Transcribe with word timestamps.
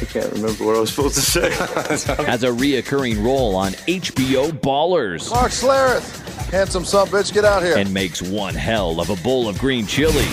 I 0.00 0.04
can't 0.04 0.32
remember 0.32 0.64
what 0.64 0.76
I 0.76 0.80
was 0.80 0.90
supposed 0.90 1.14
to 1.14 1.20
say. 1.20 1.50
has 2.24 2.42
a 2.42 2.48
reoccurring 2.48 3.24
role 3.24 3.54
on 3.56 3.72
HBO 3.72 4.50
Ballers, 4.50 5.30
Mark 5.30 5.52
Schlereth, 5.52 6.20
handsome 6.50 6.84
son 6.84 7.06
bitch, 7.08 7.32
get 7.32 7.44
out 7.44 7.62
here. 7.62 7.76
and 7.76 7.92
makes 7.92 8.20
one 8.22 8.54
hell 8.54 9.00
of 9.00 9.10
a 9.10 9.16
bowl 9.16 9.48
of 9.48 9.58
green 9.58 9.86
chili. 9.86 10.26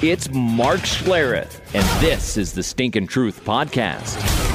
It's 0.00 0.30
Mark 0.30 0.80
Schlereth, 0.80 1.60
and 1.74 1.84
this 2.02 2.36
is 2.36 2.52
the 2.52 2.62
Stinkin' 2.62 3.06
Truth 3.08 3.44
podcast. 3.44 4.47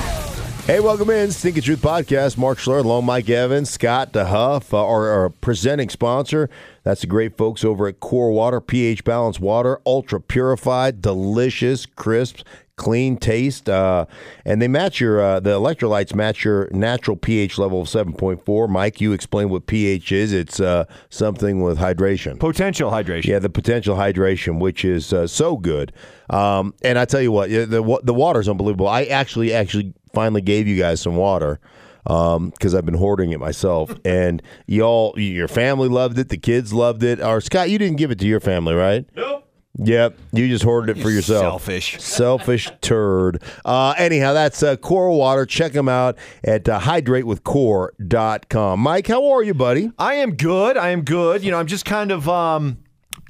Hey, 0.65 0.79
welcome 0.79 1.09
in. 1.09 1.29
Stinking 1.29 1.63
Truth 1.63 1.81
Podcast. 1.81 2.37
Mark 2.37 2.57
Schler, 2.57 2.85
along 2.85 3.03
Mike 3.03 3.29
Evans, 3.29 3.69
Scott 3.69 4.13
DeHuff, 4.13 4.71
uh, 4.71 4.77
our, 4.77 5.09
our 5.09 5.29
presenting 5.29 5.89
sponsor. 5.89 6.49
That's 6.83 7.01
the 7.01 7.07
great 7.07 7.35
folks 7.35 7.65
over 7.65 7.85
at 7.85 7.99
Core 7.99 8.31
Water, 8.31 8.61
pH 8.61 9.03
Balanced 9.03 9.41
Water, 9.41 9.81
ultra 9.85 10.21
purified, 10.21 11.01
delicious, 11.01 11.85
crisp, 11.85 12.43
clean 12.77 13.17
taste. 13.17 13.67
Uh, 13.67 14.05
and 14.45 14.61
they 14.61 14.69
match 14.69 15.01
your, 15.01 15.21
uh, 15.21 15.41
the 15.41 15.49
electrolytes 15.49 16.15
match 16.15 16.45
your 16.45 16.69
natural 16.71 17.17
pH 17.17 17.57
level 17.57 17.81
of 17.81 17.89
7.4. 17.89 18.69
Mike, 18.69 19.01
you 19.01 19.11
explain 19.11 19.49
what 19.49 19.67
pH 19.67 20.13
is. 20.13 20.31
It's 20.31 20.61
uh, 20.61 20.85
something 21.09 21.61
with 21.61 21.77
hydration. 21.77 22.39
Potential 22.39 22.89
hydration. 22.89 23.25
Yeah, 23.25 23.39
the 23.39 23.49
potential 23.49 23.97
hydration, 23.97 24.59
which 24.59 24.85
is 24.85 25.11
uh, 25.11 25.27
so 25.27 25.57
good. 25.57 25.91
Um, 26.29 26.73
and 26.83 26.97
I 26.97 27.03
tell 27.03 27.21
you 27.21 27.33
what, 27.33 27.49
the 27.49 27.99
the 28.01 28.13
water's 28.13 28.47
unbelievable. 28.47 28.87
I 28.87 29.03
actually 29.03 29.53
actually 29.53 29.93
finally 30.13 30.41
gave 30.41 30.67
you 30.67 30.77
guys 30.77 31.01
some 31.01 31.15
water 31.15 31.59
because 32.05 32.75
I've 32.75 32.85
been 32.85 32.93
hoarding 32.95 33.31
it 33.31 33.39
myself, 33.39 33.93
and 34.05 34.41
y'all, 34.67 35.13
your 35.17 35.47
family 35.47 35.89
loved 35.89 36.19
it, 36.19 36.29
the 36.29 36.37
kids 36.37 36.73
loved 36.73 37.03
it. 37.03 37.21
Or 37.21 37.41
Scott, 37.41 37.69
you 37.69 37.77
didn't 37.77 37.97
give 37.97 38.11
it 38.11 38.19
to 38.19 38.27
your 38.27 38.39
family, 38.39 38.73
right? 38.73 39.05
Nope. 39.15 39.39
Yep, 39.79 40.19
you 40.33 40.47
just 40.49 40.63
hoarded 40.63 40.97
it 40.97 41.01
for 41.01 41.09
yourself. 41.09 41.63
Selfish. 41.63 41.99
Selfish 41.99 42.69
turd. 42.81 43.41
Uh, 43.65 43.95
anyhow, 43.97 44.33
that's 44.33 44.61
uh, 44.61 44.75
Core 44.75 45.09
Water. 45.17 45.47
Check 45.47 45.71
them 45.71 45.89
out 45.89 46.15
at 46.43 46.69
uh, 46.69 46.79
hydratewithcore.com. 46.79 48.79
Mike, 48.79 49.07
how 49.07 49.31
are 49.31 49.41
you, 49.41 49.53
buddy? 49.55 49.91
I 49.97 50.15
am 50.15 50.35
good. 50.35 50.77
I 50.77 50.89
am 50.89 51.03
good. 51.03 51.43
You 51.43 51.49
know, 51.51 51.57
I'm 51.59 51.65
just 51.67 51.85
kind 51.85 52.11
of 52.11 52.29
um, 52.29 52.77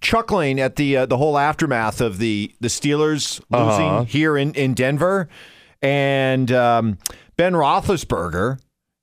chuckling 0.01 0.59
at 0.59 0.75
the 0.75 0.97
uh, 0.97 1.05
the 1.05 1.15
whole 1.17 1.37
aftermath 1.37 2.01
of 2.01 2.17
the 2.17 2.53
the 2.59 2.67
Steelers 2.67 3.39
losing 3.49 3.87
Uh-huh. 3.87 4.03
here 4.03 4.37
in 4.37 4.53
in 4.53 4.73
Denver, 4.73 5.29
and 5.83 6.51
um, 6.51 6.97
Ben 7.37 7.53
Roethlisberger 7.53 8.59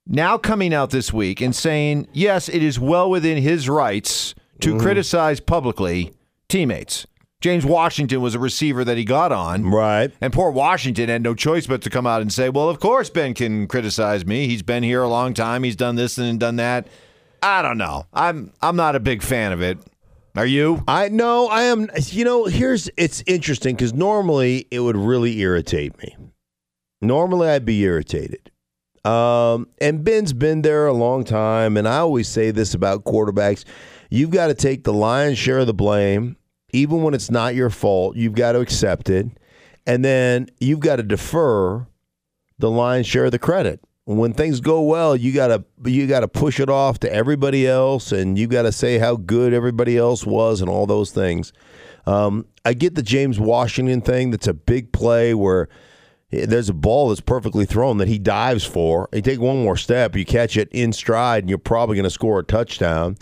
now 0.07 0.37
coming 0.37 0.73
out 0.73 0.89
this 0.89 1.13
week 1.13 1.39
and 1.39 1.55
saying, 1.55 2.07
yes, 2.11 2.49
it 2.49 2.63
is 2.63 2.79
well 2.79 3.09
within 3.09 3.41
his 3.41 3.69
rights 3.69 4.35
to 4.59 4.77
criticize 4.77 5.39
publicly 5.39 6.13
teammates. 6.49 7.07
James 7.39 7.65
Washington 7.65 8.21
was 8.21 8.35
a 8.35 8.39
receiver 8.39 8.83
that 8.83 8.97
he 8.97 9.03
got 9.03 9.31
on. 9.31 9.65
Right. 9.65 10.11
And 10.21 10.31
poor 10.31 10.51
Washington 10.51 11.09
had 11.09 11.23
no 11.23 11.33
choice 11.33 11.65
but 11.65 11.81
to 11.83 11.89
come 11.89 12.05
out 12.05 12.21
and 12.21 12.31
say, 12.31 12.49
well, 12.49 12.69
of 12.69 12.79
course 12.79 13.09
Ben 13.09 13.33
can 13.33 13.67
criticize 13.67 14.25
me. 14.25 14.47
He's 14.47 14.61
been 14.61 14.83
here 14.83 15.01
a 15.01 15.07
long 15.07 15.33
time. 15.33 15.63
He's 15.63 15.75
done 15.75 15.95
this 15.95 16.17
and 16.19 16.39
done 16.39 16.57
that. 16.57 16.87
I 17.41 17.63
don't 17.63 17.79
know. 17.79 18.05
I'm 18.13 18.53
I'm 18.61 18.75
not 18.75 18.95
a 18.95 18.99
big 18.99 19.23
fan 19.23 19.51
of 19.51 19.61
it. 19.61 19.79
Are 20.35 20.45
you? 20.45 20.83
I 20.87 21.09
no, 21.09 21.47
I 21.47 21.63
am. 21.63 21.89
You 21.97 22.23
know, 22.23 22.45
here's 22.45 22.89
it's 22.97 23.23
interesting 23.25 23.75
because 23.75 23.93
normally 23.93 24.67
it 24.69 24.79
would 24.79 24.95
really 24.95 25.39
irritate 25.39 25.97
me. 25.97 26.15
Normally 27.01 27.49
I'd 27.49 27.65
be 27.65 27.81
irritated. 27.81 28.51
Um, 29.03 29.67
and 29.79 30.03
Ben's 30.03 30.33
been 30.33 30.61
there 30.61 30.85
a 30.85 30.93
long 30.93 31.23
time, 31.23 31.75
and 31.75 31.87
I 31.87 31.97
always 31.97 32.27
say 32.27 32.51
this 32.51 32.73
about 32.73 33.03
quarterbacks: 33.03 33.65
you've 34.09 34.29
got 34.29 34.47
to 34.47 34.53
take 34.53 34.83
the 34.83 34.93
lion's 34.93 35.39
share 35.39 35.59
of 35.59 35.67
the 35.67 35.73
blame, 35.73 36.37
even 36.71 37.01
when 37.01 37.13
it's 37.13 37.31
not 37.31 37.55
your 37.55 37.71
fault. 37.71 38.15
You've 38.15 38.35
got 38.35 38.51
to 38.51 38.59
accept 38.59 39.09
it, 39.09 39.25
and 39.87 40.05
then 40.05 40.49
you've 40.59 40.81
got 40.81 40.97
to 40.97 41.03
defer 41.03 41.87
the 42.59 42.69
lion's 42.69 43.07
share 43.07 43.25
of 43.25 43.31
the 43.31 43.39
credit. 43.39 43.79
When 44.05 44.33
things 44.33 44.59
go 44.61 44.81
well, 44.81 45.15
you 45.15 45.31
gotta 45.31 45.63
you 45.85 46.07
gotta 46.07 46.27
push 46.27 46.59
it 46.59 46.69
off 46.69 46.99
to 46.99 47.13
everybody 47.13 47.67
else, 47.67 48.11
and 48.11 48.37
you 48.37 48.47
gotta 48.47 48.71
say 48.71 48.97
how 48.97 49.15
good 49.15 49.53
everybody 49.53 49.97
else 49.97 50.25
was, 50.25 50.59
and 50.61 50.69
all 50.69 50.85
those 50.85 51.11
things. 51.11 51.53
Um, 52.05 52.45
I 52.65 52.73
get 52.73 52.95
the 52.95 53.03
James 53.03 53.39
Washington 53.39 54.01
thing. 54.01 54.31
That's 54.31 54.47
a 54.47 54.53
big 54.53 54.91
play 54.91 55.33
where 55.33 55.69
there's 56.31 56.69
a 56.69 56.73
ball 56.73 57.09
that's 57.09 57.21
perfectly 57.21 57.65
thrown 57.65 57.97
that 57.97 58.07
he 58.07 58.17
dives 58.17 58.63
for. 58.63 59.09
You 59.13 59.21
take 59.21 59.39
one 59.39 59.63
more 59.63 59.75
step, 59.75 60.15
you 60.15 60.25
catch 60.25 60.55
it 60.55 60.69
in 60.71 60.93
stride, 60.93 61.43
and 61.43 61.49
you're 61.49 61.59
probably 61.59 61.97
going 61.97 62.05
to 62.05 62.09
score 62.09 62.39
a 62.39 62.43
touchdown. 62.43 63.17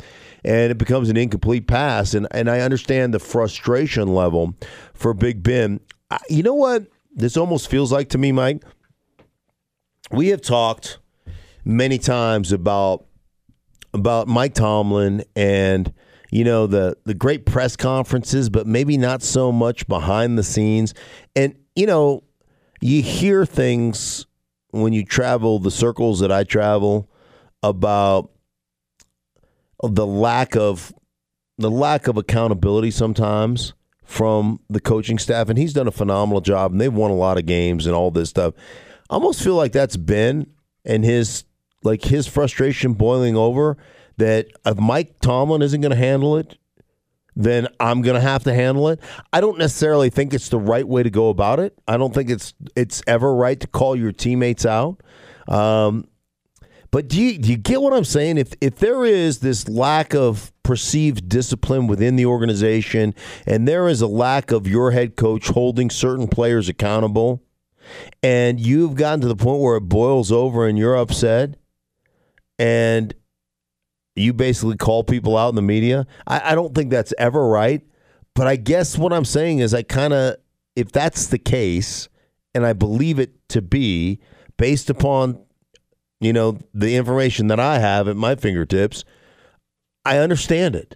And 0.46 0.72
it 0.72 0.78
becomes 0.78 1.09
an 1.09 1.18
incomplete 1.18 1.68
pass. 1.68 2.14
And 2.14 2.28
and 2.31 2.50
I 2.50 2.62
understand 2.62 3.14
the 3.14 3.20
frustration 3.20 4.14
level 4.14 4.56
for 4.94 5.14
Big 5.14 5.44
Ben. 5.44 5.80
I, 6.12 6.20
you 6.30 6.44
know 6.44 6.53
what? 6.53 6.88
This 7.14 7.36
almost 7.36 7.70
feels 7.70 7.92
like 7.92 8.09
to 8.09 8.18
me, 8.18 8.31
Mike. 8.31 8.64
We 10.12 10.30
have 10.30 10.41
talked 10.41 11.00
many 11.66 11.97
times 11.97 12.52
about 12.52 13.06
about 13.94 14.28
Mike 14.28 14.53
Tomlin 14.53 15.24
and 15.36 15.91
you 16.31 16.44
know 16.44 16.68
the 16.68 16.96
the 17.06 17.16
great 17.16 17.46
press 17.46 17.76
conferences, 17.76 18.50
but 18.50 18.68
maybe 18.68 18.97
not 18.97 19.24
so 19.24 19.52
much 19.52 19.88
behind 19.88 20.38
the 20.38 20.44
scenes. 20.44 20.94
And 21.36 21.56
you 21.76 21.88
know, 21.88 22.24
you 22.81 23.01
hear 23.01 23.45
things 23.45 24.25
when 24.72 24.94
you 24.94 25.03
travel 25.03 25.59
the 25.59 25.72
circles 25.72 26.19
that 26.19 26.31
I 26.31 26.44
travel 26.44 27.09
about 27.63 28.31
the 29.81 30.06
lack 30.06 30.56
of 30.56 30.94
the 31.57 31.72
lack 31.72 32.07
of 32.07 32.17
accountability 32.17 32.91
sometimes 32.91 33.73
from 34.03 34.59
the 34.69 34.79
coaching 34.79 35.19
staff 35.19 35.50
and 35.50 35.57
he's 35.57 35.73
done 35.73 35.88
a 35.88 35.91
phenomenal 35.91 36.41
job 36.41 36.72
and 36.72 36.79
they've 36.79 36.94
won 36.94 37.12
a 37.12 37.16
lot 37.16 37.38
of 37.38 37.45
games 37.45 37.85
and 37.85 37.95
all 37.95 38.12
this 38.12 38.29
stuff. 38.29 38.53
I 39.09 39.16
almost 39.16 39.44
feel 39.44 39.56
like 39.56 39.72
that's 39.72 39.97
Ben 39.97 40.47
and 40.85 41.03
his 41.03 41.44
like 41.84 42.03
his 42.03 42.28
frustration 42.28 42.94
boiling 42.94 43.35
over 43.35 43.78
that 44.17 44.47
if 44.66 44.78
Mike 44.78 45.19
Tomlin 45.22 45.61
isn't 45.61 45.81
going 45.81 45.91
to 45.91 45.97
handle 45.97 46.38
it, 46.38 46.57
then 47.35 47.67
I'm 47.79 48.01
going 48.01 48.16
to 48.16 48.22
have 48.22 48.44
to 48.44 48.53
handle 48.53 48.90
it. 48.90 49.00
I 49.31 49.41
don't 49.41 49.57
necessarily 49.57 50.09
think 50.09 50.34
it's 50.34 50.50
the 50.50 50.59
right 50.59 50.88
way 50.88 51.03
to 51.03 51.09
go 51.09 51.29
about 51.29 51.59
it. 51.59 51.78
I 51.88 51.97
don't 51.97 52.13
think 52.13 52.29
it's 52.29 52.53
it's 52.75 53.01
ever 53.07 53.34
right 53.34 53.59
to 53.59 53.67
call 53.67 53.95
your 53.95 54.12
teammates 54.12 54.66
out. 54.66 55.01
Um, 55.47 56.07
but 56.91 57.07
do 57.07 57.22
you, 57.22 57.38
do 57.38 57.50
you 57.50 57.57
get 57.57 57.81
what 57.81 57.94
I'm 57.94 58.03
saying? 58.03 58.38
If 58.38 58.53
if 58.62 58.78
there 58.78 59.06
is 59.06 59.40
this 59.40 59.69
lack 59.69 60.13
of 60.16 60.51
perceived 60.63 61.29
discipline 61.29 61.88
within 61.88 62.16
the 62.16 62.25
organization, 62.25 63.13
and 63.46 63.67
there 63.67 63.88
is 63.88 64.01
a 64.01 64.07
lack 64.07 64.51
of 64.51 64.67
your 64.67 64.91
head 64.91 65.16
coach 65.16 65.47
holding 65.47 65.90
certain 65.90 66.28
players 66.28 66.67
accountable, 66.67 67.44
and 68.23 68.59
you've 68.59 68.96
gotten 68.96 69.22
to 69.22 69.28
the 69.28 69.35
point 69.35 69.61
where 69.61 69.78
it 69.78 69.81
boils 69.81 70.31
over 70.31 70.67
and 70.67 70.79
you're 70.79 70.97
upset, 70.97 71.56
and 72.57 73.13
you 74.19 74.34
basically 74.34 74.78
call 74.78 75.03
people 75.03 75.38
out 75.38 75.50
in 75.50 75.56
the 75.56 75.62
media. 75.62 76.06
I, 76.28 76.52
I 76.52 76.56
don't 76.56 76.75
think 76.75 76.90
that's 76.90 77.13
ever 77.18 77.47
right. 77.47 77.81
But 78.35 78.47
I 78.47 78.56
guess 78.56 78.97
what 78.97 79.12
I'm 79.12 79.25
saying 79.25 79.59
is, 79.59 79.74
I 79.74 79.84
kind 79.84 80.13
of, 80.13 80.35
if 80.75 80.91
that's 80.91 81.28
the 81.28 81.40
case, 81.40 82.07
and 82.53 82.66
I 82.66 82.74
believe 82.74 83.19
it 83.19 83.50
to 83.50 83.62
be 83.62 84.19
based 84.58 84.90
upon, 84.90 85.40
you 86.22 86.31
know, 86.31 86.59
the 86.74 86.96
information 86.96 87.47
that 87.47 87.59
I 87.59 87.79
have 87.79 88.08
at 88.08 88.16
my 88.16 88.35
fingertips, 88.35 89.03
I 90.06 90.20
understand 90.20 90.76
it. 90.76 90.96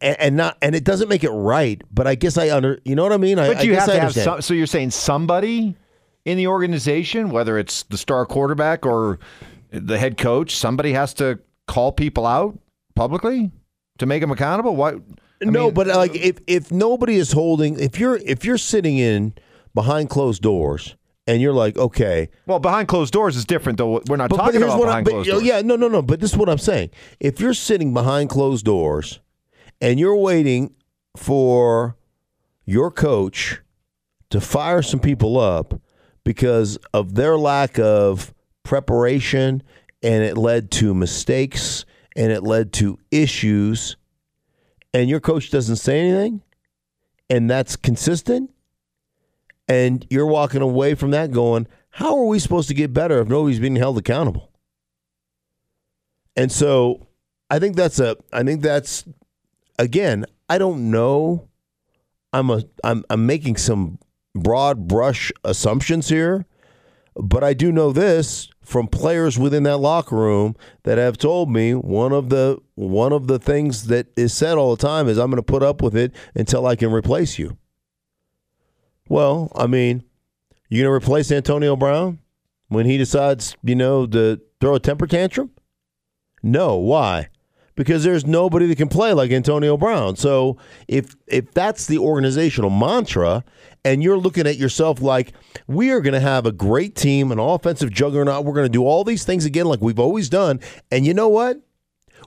And, 0.00 0.20
and 0.20 0.36
not, 0.36 0.56
and 0.62 0.74
it 0.74 0.84
doesn't 0.84 1.08
make 1.08 1.24
it 1.24 1.30
right, 1.30 1.82
but 1.92 2.06
I 2.06 2.14
guess 2.14 2.36
I 2.38 2.50
under, 2.50 2.80
you 2.84 2.94
know 2.94 3.02
what 3.02 3.12
I 3.12 3.16
mean. 3.16 3.38
I, 3.38 3.48
But 3.48 3.56
I 3.58 3.62
you 3.62 3.72
guess 3.72 3.86
have 3.86 3.90
I 3.90 3.94
to 3.94 4.00
have 4.00 4.14
some, 4.14 4.42
so 4.42 4.54
you're 4.54 4.66
saying 4.66 4.90
somebody 4.90 5.76
in 6.24 6.36
the 6.36 6.46
organization, 6.46 7.30
whether 7.30 7.58
it's 7.58 7.84
the 7.84 7.98
star 7.98 8.26
quarterback 8.26 8.84
or 8.84 9.18
the 9.70 9.98
head 9.98 10.16
coach, 10.16 10.56
somebody 10.56 10.92
has 10.92 11.14
to 11.14 11.40
call 11.70 11.92
people 11.92 12.26
out 12.26 12.58
publicly 12.96 13.52
to 13.98 14.06
make 14.06 14.20
them 14.20 14.32
accountable. 14.32 14.74
What? 14.74 14.96
I 15.40 15.46
no, 15.46 15.66
mean, 15.66 15.74
but 15.74 15.88
uh, 15.88 15.96
like 15.96 16.14
if 16.14 16.38
if 16.46 16.70
nobody 16.70 17.14
is 17.14 17.32
holding, 17.32 17.78
if 17.78 17.98
you're 17.98 18.16
if 18.16 18.44
you're 18.44 18.58
sitting 18.58 18.98
in 18.98 19.34
behind 19.74 20.10
closed 20.10 20.42
doors 20.42 20.96
and 21.26 21.40
you're 21.40 21.52
like, 21.52 21.78
okay, 21.78 22.28
well, 22.46 22.58
behind 22.58 22.88
closed 22.88 23.12
doors 23.12 23.36
is 23.36 23.44
different, 23.44 23.78
though. 23.78 24.02
We're 24.08 24.16
not 24.16 24.30
but, 24.30 24.36
but 24.36 24.42
talking 24.46 24.60
here's 24.60 24.72
about 24.74 24.80
what 24.80 24.88
I, 24.88 24.90
behind 24.90 25.04
but, 25.04 25.10
closed 25.12 25.30
doors. 25.30 25.42
yeah, 25.44 25.62
no, 25.62 25.76
no, 25.76 25.88
no. 25.88 26.02
But 26.02 26.20
this 26.20 26.32
is 26.32 26.36
what 26.36 26.48
I'm 26.48 26.58
saying. 26.58 26.90
If 27.20 27.40
you're 27.40 27.54
sitting 27.54 27.94
behind 27.94 28.30
closed 28.30 28.64
doors 28.64 29.20
and 29.80 29.98
you're 30.00 30.16
waiting 30.16 30.74
for 31.16 31.96
your 32.66 32.90
coach 32.90 33.60
to 34.30 34.40
fire 34.40 34.82
some 34.82 35.00
people 35.00 35.38
up 35.38 35.80
because 36.24 36.78
of 36.92 37.14
their 37.14 37.38
lack 37.38 37.78
of 37.78 38.34
preparation 38.64 39.62
and 40.02 40.22
it 40.22 40.36
led 40.36 40.70
to 40.72 40.94
mistakes 40.94 41.84
and 42.16 42.32
it 42.32 42.42
led 42.42 42.72
to 42.74 42.98
issues, 43.10 43.96
and 44.92 45.08
your 45.08 45.20
coach 45.20 45.50
doesn't 45.50 45.76
say 45.76 46.00
anything, 46.00 46.42
and 47.28 47.48
that's 47.48 47.76
consistent, 47.76 48.50
and 49.68 50.04
you're 50.10 50.26
walking 50.26 50.62
away 50.62 50.94
from 50.94 51.12
that 51.12 51.30
going, 51.30 51.68
how 51.90 52.16
are 52.16 52.24
we 52.24 52.38
supposed 52.38 52.68
to 52.68 52.74
get 52.74 52.92
better 52.92 53.20
if 53.20 53.28
nobody's 53.28 53.60
being 53.60 53.76
held 53.76 53.98
accountable? 53.98 54.50
And 56.36 56.50
so 56.50 57.06
I 57.48 57.58
think 57.58 57.76
that's 57.76 58.00
a 58.00 58.16
I 58.32 58.42
think 58.42 58.62
that's 58.62 59.04
again, 59.78 60.24
I 60.48 60.58
don't 60.58 60.90
know. 60.90 61.48
I'm 62.32 62.50
a 62.50 62.62
I'm 62.84 63.04
I'm 63.10 63.26
making 63.26 63.56
some 63.56 63.98
broad 64.34 64.86
brush 64.88 65.32
assumptions 65.44 66.08
here, 66.08 66.46
but 67.14 67.42
I 67.42 67.54
do 67.54 67.72
know 67.72 67.92
this 67.92 68.48
from 68.62 68.86
players 68.86 69.38
within 69.38 69.64
that 69.64 69.78
locker 69.78 70.16
room 70.16 70.54
that 70.84 70.98
have 70.98 71.18
told 71.18 71.50
me 71.50 71.74
one 71.74 72.12
of 72.12 72.28
the 72.28 72.58
one 72.74 73.12
of 73.12 73.26
the 73.26 73.38
things 73.38 73.86
that 73.86 74.06
is 74.16 74.32
said 74.32 74.56
all 74.56 74.74
the 74.74 74.82
time 74.82 75.08
is 75.08 75.18
I'm 75.18 75.30
going 75.30 75.36
to 75.36 75.42
put 75.42 75.62
up 75.62 75.82
with 75.82 75.96
it 75.96 76.14
until 76.34 76.66
I 76.66 76.76
can 76.76 76.92
replace 76.92 77.38
you. 77.38 77.56
Well, 79.08 79.50
I 79.56 79.66
mean, 79.66 80.04
you 80.68 80.82
going 80.82 80.88
to 80.88 81.04
replace 81.04 81.32
Antonio 81.32 81.74
Brown 81.74 82.20
when 82.68 82.86
he 82.86 82.96
decides, 82.96 83.56
you 83.64 83.74
know, 83.74 84.06
to 84.06 84.40
throw 84.60 84.76
a 84.76 84.80
temper 84.80 85.08
tantrum? 85.08 85.50
No, 86.42 86.76
why? 86.76 87.28
Because 87.80 88.04
there's 88.04 88.26
nobody 88.26 88.66
that 88.66 88.76
can 88.76 88.90
play 88.90 89.14
like 89.14 89.30
Antonio 89.30 89.74
Brown. 89.74 90.14
So 90.14 90.58
if 90.86 91.16
if 91.26 91.50
that's 91.52 91.86
the 91.86 91.96
organizational 91.96 92.68
mantra, 92.68 93.42
and 93.86 94.02
you're 94.02 94.18
looking 94.18 94.46
at 94.46 94.58
yourself 94.58 95.00
like 95.00 95.32
we 95.66 95.90
are 95.90 96.02
going 96.02 96.12
to 96.12 96.20
have 96.20 96.44
a 96.44 96.52
great 96.52 96.94
team, 96.94 97.32
an 97.32 97.38
offensive 97.38 97.90
juggernaut, 97.90 98.44
we're 98.44 98.52
going 98.52 98.66
to 98.66 98.68
do 98.68 98.84
all 98.84 99.02
these 99.02 99.24
things 99.24 99.46
again 99.46 99.64
like 99.64 99.80
we've 99.80 99.98
always 99.98 100.28
done, 100.28 100.60
and 100.92 101.06
you 101.06 101.14
know 101.14 101.30
what? 101.30 101.58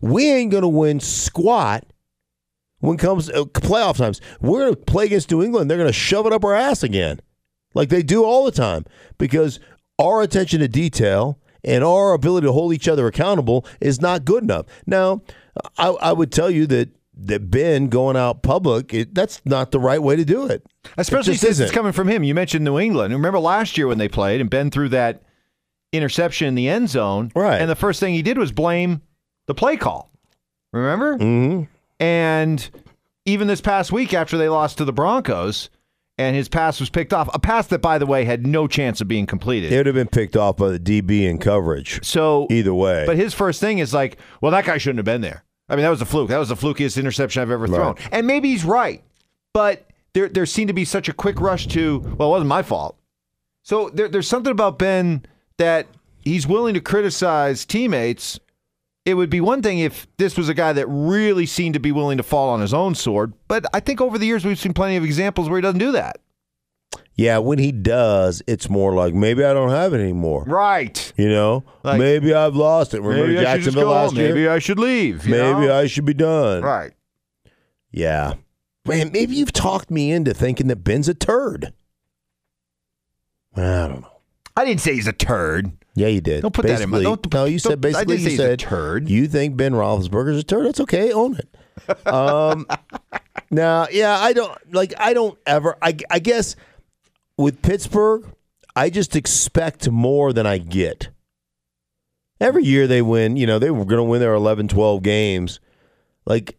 We 0.01 0.27
ain't 0.27 0.49
going 0.49 0.63
to 0.63 0.67
win 0.67 0.99
squat 0.99 1.85
when 2.79 2.95
it 2.95 2.99
comes 2.99 3.27
to 3.27 3.45
playoff 3.45 3.97
times. 3.97 4.21
We're 4.41 4.61
going 4.61 4.73
to 4.73 4.81
play 4.81 5.05
against 5.05 5.29
New 5.29 5.43
England. 5.43 5.69
They're 5.69 5.77
going 5.77 5.85
to 5.85 5.93
shove 5.93 6.25
it 6.25 6.33
up 6.33 6.43
our 6.43 6.55
ass 6.55 6.81
again, 6.81 7.19
like 7.75 7.89
they 7.89 8.01
do 8.01 8.23
all 8.23 8.43
the 8.43 8.51
time, 8.51 8.85
because 9.19 9.59
our 9.99 10.23
attention 10.23 10.61
to 10.61 10.67
detail 10.67 11.37
and 11.63 11.83
our 11.83 12.13
ability 12.13 12.47
to 12.47 12.53
hold 12.53 12.73
each 12.73 12.87
other 12.87 13.07
accountable 13.07 13.65
is 13.79 14.01
not 14.01 14.25
good 14.25 14.43
enough. 14.43 14.65
Now, 14.85 15.21
I, 15.77 15.89
I 15.89 16.13
would 16.13 16.31
tell 16.31 16.49
you 16.49 16.67
that 16.67 16.89
that 17.15 17.51
Ben 17.51 17.89
going 17.89 18.17
out 18.17 18.41
public, 18.41 18.93
it, 18.93 19.13
that's 19.13 19.41
not 19.45 19.71
the 19.71 19.79
right 19.79 20.01
way 20.01 20.15
to 20.15 20.25
do 20.25 20.47
it. 20.47 20.65
Especially 20.97 21.33
it 21.33 21.39
since 21.39 21.51
isn't. 21.51 21.65
it's 21.65 21.73
coming 21.73 21.91
from 21.91 22.07
him. 22.07 22.23
You 22.23 22.33
mentioned 22.33 22.65
New 22.65 22.79
England. 22.79 23.13
Remember 23.13 23.39
last 23.39 23.77
year 23.77 23.87
when 23.87 23.99
they 23.99 24.07
played 24.07 24.41
and 24.41 24.49
Ben 24.49 24.71
threw 24.71 24.89
that 24.89 25.23
interception 25.91 26.47
in 26.47 26.55
the 26.55 26.67
end 26.67 26.89
zone. 26.89 27.31
Right. 27.35 27.61
And 27.61 27.69
the 27.69 27.75
first 27.75 27.99
thing 27.99 28.13
he 28.13 28.23
did 28.23 28.37
was 28.37 28.51
blame 28.51 29.01
the 29.45 29.53
play 29.53 29.77
call. 29.77 30.11
Remember? 30.71 31.17
Mm-hmm. 31.17 31.63
And 31.99 32.69
even 33.25 33.47
this 33.47 33.61
past 33.61 33.91
week 33.91 34.13
after 34.13 34.37
they 34.37 34.49
lost 34.49 34.79
to 34.79 34.85
the 34.85 34.93
Broncos 34.93 35.69
and 36.17 36.35
his 36.35 36.47
pass 36.47 36.79
was 36.79 36.89
picked 36.89 37.13
off, 37.13 37.29
a 37.33 37.39
pass 37.39 37.67
that, 37.67 37.81
by 37.81 37.97
the 37.97 38.05
way, 38.05 38.25
had 38.25 38.45
no 38.45 38.67
chance 38.67 39.01
of 39.01 39.07
being 39.07 39.25
completed. 39.25 39.71
It 39.71 39.77
would 39.77 39.85
have 39.87 39.95
been 39.95 40.07
picked 40.07 40.35
off 40.35 40.57
by 40.57 40.69
the 40.69 40.79
DB 40.79 41.23
in 41.23 41.37
coverage. 41.39 42.03
so 42.05 42.47
Either 42.49 42.73
way. 42.73 43.05
But 43.05 43.17
his 43.17 43.33
first 43.33 43.59
thing 43.59 43.79
is 43.79 43.93
like, 43.93 44.17
well, 44.41 44.51
that 44.51 44.65
guy 44.65 44.77
shouldn't 44.77 44.99
have 44.99 45.05
been 45.05 45.21
there. 45.21 45.43
I 45.69 45.75
mean, 45.75 45.83
that 45.83 45.89
was 45.89 46.01
a 46.01 46.05
fluke. 46.05 46.29
That 46.29 46.37
was 46.37 46.49
the 46.49 46.55
flukiest 46.55 46.99
interception 46.99 47.41
I've 47.41 47.49
ever 47.49 47.67
thrown. 47.67 47.95
And 48.11 48.27
maybe 48.27 48.49
he's 48.49 48.65
right. 48.65 49.01
But 49.53 49.87
there 50.13 50.27
there 50.29 50.45
seemed 50.45 50.67
to 50.67 50.73
be 50.73 50.85
such 50.85 51.07
a 51.09 51.13
quick 51.13 51.39
rush 51.39 51.67
to, 51.67 51.99
well, 52.17 52.29
it 52.29 52.31
wasn't 52.31 52.49
my 52.49 52.61
fault. 52.63 52.97
So 53.63 53.89
there, 53.89 54.07
there's 54.07 54.27
something 54.27 54.51
about 54.51 54.77
Ben 54.77 55.25
that 55.57 55.87
he's 56.21 56.45
willing 56.45 56.73
to 56.73 56.81
criticize 56.81 57.65
teammates. 57.65 58.39
It 59.05 59.15
would 59.15 59.29
be 59.29 59.41
one 59.41 59.61
thing 59.61 59.79
if 59.79 60.07
this 60.17 60.37
was 60.37 60.47
a 60.47 60.53
guy 60.53 60.71
that 60.73 60.87
really 60.87 61.45
seemed 61.45 61.73
to 61.73 61.79
be 61.79 61.91
willing 61.91 62.17
to 62.17 62.23
fall 62.23 62.49
on 62.49 62.61
his 62.61 62.73
own 62.73 62.95
sword. 62.95 63.33
But 63.49 63.65
I 63.73 63.79
think 63.81 63.99
over 63.99 64.17
the 64.17 64.25
years 64.25 64.45
we've 64.45 64.57
seen 64.59 64.73
plenty 64.73 64.95
of 64.95 65.03
examples 65.03 65.49
where 65.49 65.57
he 65.57 65.61
doesn't 65.61 65.79
do 65.79 65.91
that. 65.91 66.17
yeah, 67.15 67.37
when 67.39 67.59
he 67.59 67.71
does, 67.73 68.41
it's 68.47 68.69
more 68.69 68.93
like 68.93 69.13
maybe 69.13 69.43
I 69.43 69.51
don't 69.53 69.71
have 69.71 69.93
it 69.93 69.99
anymore. 69.99 70.45
Right. 70.47 71.11
You 71.17 71.27
know, 71.27 71.63
Like- 71.83 71.99
maybe 71.99 72.33
I've 72.33 72.55
lost 72.55 72.93
it. 72.93 73.01
Remember 73.01 73.27
maybe 73.27 73.39
I 73.39 73.55
should 73.55 73.63
just 73.63 73.75
Jacksonville 73.75 73.89
last 73.91 74.15
Maybe 74.15 74.39
year? 74.41 74.51
I 74.51 74.59
should 74.59 74.79
leave. 74.79 75.25
you 75.25 75.31
Maybe 75.31 75.67
know? 75.67 75.77
I 75.79 75.87
should 75.87 76.05
be 76.05 76.13
done. 76.13 76.63
Right. 76.63 76.93
Yeah. 77.91 78.35
Man, 78.85 79.11
maybe 79.11 79.35
you've 79.35 79.53
talked 79.53 79.91
me 79.91 80.11
into 80.11 80.33
thinking 80.33 80.67
that 80.67 80.77
Ben's 80.77 81.07
a 81.09 81.13
turd. 81.13 81.73
I 83.55 83.61
don't 83.87 84.01
know. 84.01 84.12
I 84.55 84.65
didn't 84.65 84.81
say 84.81 84.93
he's 84.93 85.07
a 85.07 85.13
turd. 85.13 85.71
Yeah, 85.95 86.07
you 86.07 86.21
did. 86.21 86.41
Don't 86.41 86.53
put 86.53 86.65
that 86.67 86.81
in 86.81 86.89
my- 86.89 86.97
Basically- 86.99 87.03
don't- 87.03 87.33
no, 87.33 87.45
you 87.45 87.59
said 87.59 87.81
basically 87.81 88.01
I 88.01 88.05
didn't 88.05 88.19
you 88.21 88.25
say 88.25 88.31
he's 88.31 88.39
a 88.39 88.43
said 88.49 88.59
turd. 88.59 89.09
You 89.09 89.27
think 89.27 89.57
Ben 89.57 89.73
Roethlisberger's 89.73 90.39
a 90.39 90.43
turd? 90.43 90.65
That's 90.67 90.79
okay. 90.81 91.11
Own 91.11 91.37
it. 91.37 91.49
Um, 92.07 92.67
now, 93.49 93.87
yeah, 93.91 94.17
I 94.17 94.33
don't 94.33 94.55
like. 94.73 94.93
I 94.97 95.13
don't 95.13 95.37
ever. 95.45 95.75
I, 95.81 95.97
I 96.09 96.19
guess 96.19 96.55
with 97.37 97.61
Pittsburgh, 97.63 98.31
I 98.75 98.89
just 98.91 99.15
expect 99.15 99.89
more 99.89 100.33
than 100.33 100.45
I 100.45 100.59
get. 100.59 101.09
Every 102.39 102.63
year 102.63 102.85
they 102.87 103.01
win. 103.01 103.37
You 103.37 103.47
know, 103.47 103.57
they 103.59 103.71
were 103.71 103.85
going 103.85 103.97
to 103.99 104.03
win 104.03 104.19
their 104.21 104.33
11, 104.35 104.67
12 104.67 105.01
games. 105.01 105.59
Like, 106.25 106.57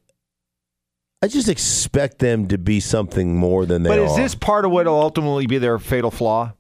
I 1.23 1.29
just 1.29 1.49
expect 1.49 2.19
them 2.19 2.49
to 2.49 2.59
be 2.59 2.81
something 2.81 3.37
more 3.37 3.67
than 3.67 3.83
they 3.85 3.91
But 3.91 3.99
are. 4.01 4.05
is 4.07 4.17
this 4.17 4.35
part 4.35 4.65
of 4.65 4.73
what 4.73 4.87
will 4.87 5.01
ultimately 5.01 5.47
be 5.47 5.59
their 5.59 5.79
fatal 5.79 6.11
flaw? 6.11 6.53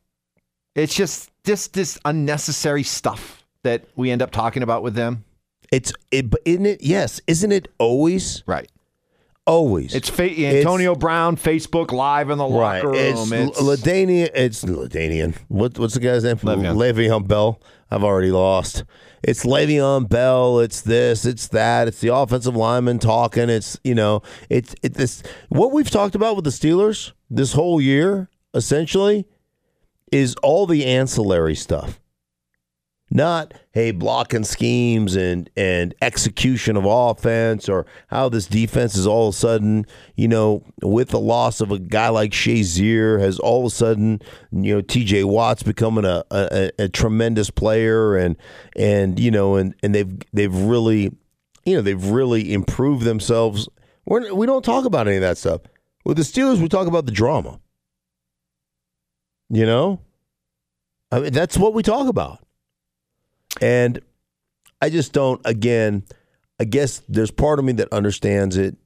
It's 0.75 0.95
just 0.95 1.31
just 1.45 1.73
this 1.73 1.99
unnecessary 2.05 2.83
stuff 2.83 3.45
that 3.63 3.85
we 3.97 4.11
end 4.11 4.23
up 4.23 4.31
talking 4.31 4.63
about 4.63 4.83
with 4.83 4.95
them. 4.95 5.25
It's 5.71 5.93
it, 6.11 6.31
but 6.31 6.41
isn't 6.45 6.67
it? 6.67 6.83
Yes, 6.83 7.21
isn't 7.27 7.53
it 7.53 7.69
always? 7.79 8.43
Right. 8.47 8.71
Always. 9.47 9.95
It's 9.95 10.09
fa- 10.09 10.31
Antonio 10.31 10.95
Brown, 10.95 11.37
Facebook 11.37 11.93
Live 11.93 12.31
in 12.31 12.39
the 12.39 12.47
right. 12.47 12.83
locker 12.83 12.93
room. 12.93 12.97
It's, 12.97 13.31
It's, 13.31 13.61
Ladanian. 13.61 14.31
It's 14.35 14.65
Ladanian. 14.65 15.37
What, 15.49 15.79
what's 15.79 15.95
the 15.95 16.01
guy's 16.01 16.25
name? 16.25 16.37
Le'Veon. 16.37 16.77
Le'Veon 16.77 17.29
Bell. 17.29 17.61
I've 17.91 18.03
already 18.03 18.31
lost. 18.31 18.85
It's 19.23 19.45
Le'Veon 19.45 20.09
Bell. 20.09 20.61
It's 20.61 20.81
this. 20.81 21.27
It's 21.27 21.49
that. 21.49 21.89
It's 21.89 22.01
the 22.01 22.15
offensive 22.15 22.57
lineman 22.57 22.99
talking. 22.99 23.51
It's 23.51 23.79
you 23.85 23.95
know. 23.95 24.23
It's 24.49 24.75
it 24.83 24.95
this 24.95 25.23
what 25.51 25.73
we've 25.73 25.91
talked 25.91 26.15
about 26.15 26.37
with 26.37 26.45
the 26.45 26.51
Steelers 26.51 27.13
this 27.29 27.53
whole 27.53 27.81
year 27.81 28.31
essentially 28.55 29.27
is 30.13 30.35
all 30.43 30.67
the 30.67 30.85
ancillary 30.85 31.55
stuff. 31.55 32.01
Not 33.11 33.55
hey 33.73 33.93
blocking 33.93 34.45
schemes 34.45 35.15
and 35.15 35.49
and 35.57 35.95
execution 36.01 36.77
of 36.77 36.85
offense 36.85 37.69
or 37.69 37.87
how 38.09 38.29
this 38.29 38.47
defense 38.47 38.97
is 38.97 39.07
all 39.07 39.29
of 39.29 39.35
a 39.35 39.39
sudden 39.39 39.87
you 40.17 40.27
know 40.27 40.65
with 40.83 41.11
the 41.11 41.21
loss 41.21 41.61
of 41.61 41.71
a 41.71 41.79
guy 41.79 42.09
like 42.09 42.33
Shazier 42.33 43.21
has 43.21 43.39
all 43.39 43.61
of 43.61 43.67
a 43.67 43.75
sudden 43.75 44.21
you 44.51 44.75
know 44.75 44.81
T.J. 44.81 45.25
Watt's 45.25 45.63
becoming 45.63 46.05
a, 46.05 46.25
a, 46.31 46.71
a 46.79 46.89
tremendous 46.89 47.51
player 47.51 48.17
and 48.17 48.37
and 48.75 49.21
you 49.21 49.31
know 49.31 49.57
and 49.57 49.75
and 49.83 49.95
they've 49.95 50.19
they've 50.33 50.55
really 50.55 51.13
you 51.65 51.77
know 51.77 51.83
they've 51.83 52.07
really 52.07 52.53
improved 52.53 53.05
themselves. 53.05 53.69
We're, 54.07 54.35
we 54.35 54.47
don't 54.47 54.65
talk 54.65 54.85
about 54.85 55.07
any 55.07 55.17
of 55.17 55.23
that 55.23 55.39
stuff 55.39 55.61
with 56.05 56.17
the 56.17 56.23
Steelers. 56.23 56.61
We 56.61 56.69
talk 56.69 56.87
about 56.87 57.07
the 57.07 57.13
drama. 57.13 57.61
You 59.55 59.67
know, 59.67 60.01
I 61.13 61.21
mean 61.21 61.33
that's 61.33 61.57
what 61.57 61.75
we 61.75 61.85
talk 61.85 62.09
about. 62.09 62.41
And 63.61 64.01
I 64.83 64.91
just 64.91 65.13
don't, 65.13 65.41
again, 65.45 66.03
I 66.59 66.65
guess 66.65 67.03
there's 67.09 67.31
part 67.31 67.61
of 67.61 67.65
me 67.65 67.73
that 67.75 67.93
understands 67.93 68.57
it, 68.57 68.77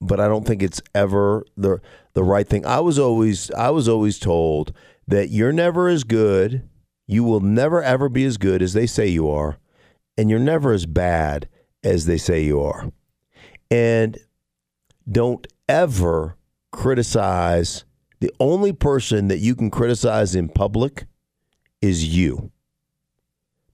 but 0.00 0.18
I 0.18 0.26
don't 0.26 0.44
think 0.44 0.64
it's 0.64 0.82
ever 0.96 1.44
the 1.56 1.80
the 2.14 2.24
right 2.24 2.46
thing. 2.46 2.66
I 2.66 2.80
was 2.80 2.98
always 2.98 3.52
I 3.52 3.70
was 3.70 3.88
always 3.88 4.18
told 4.18 4.72
that 5.06 5.30
you're 5.30 5.52
never 5.52 5.86
as 5.86 6.02
good, 6.02 6.68
you 7.06 7.22
will 7.22 7.38
never 7.38 7.80
ever 7.80 8.08
be 8.08 8.24
as 8.24 8.36
good 8.36 8.62
as 8.62 8.72
they 8.72 8.88
say 8.88 9.06
you 9.06 9.30
are, 9.30 9.58
and 10.18 10.28
you're 10.28 10.40
never 10.40 10.72
as 10.72 10.86
bad 10.86 11.48
as 11.84 12.06
they 12.06 12.18
say 12.18 12.42
you 12.42 12.60
are. 12.60 12.90
And 13.70 14.18
don't 15.08 15.46
ever 15.68 16.36
criticize 16.72 17.84
the 18.26 18.34
only 18.40 18.72
person 18.72 19.28
that 19.28 19.38
you 19.38 19.54
can 19.54 19.70
criticize 19.70 20.34
in 20.34 20.48
public 20.48 21.06
is 21.80 22.16
you. 22.16 22.50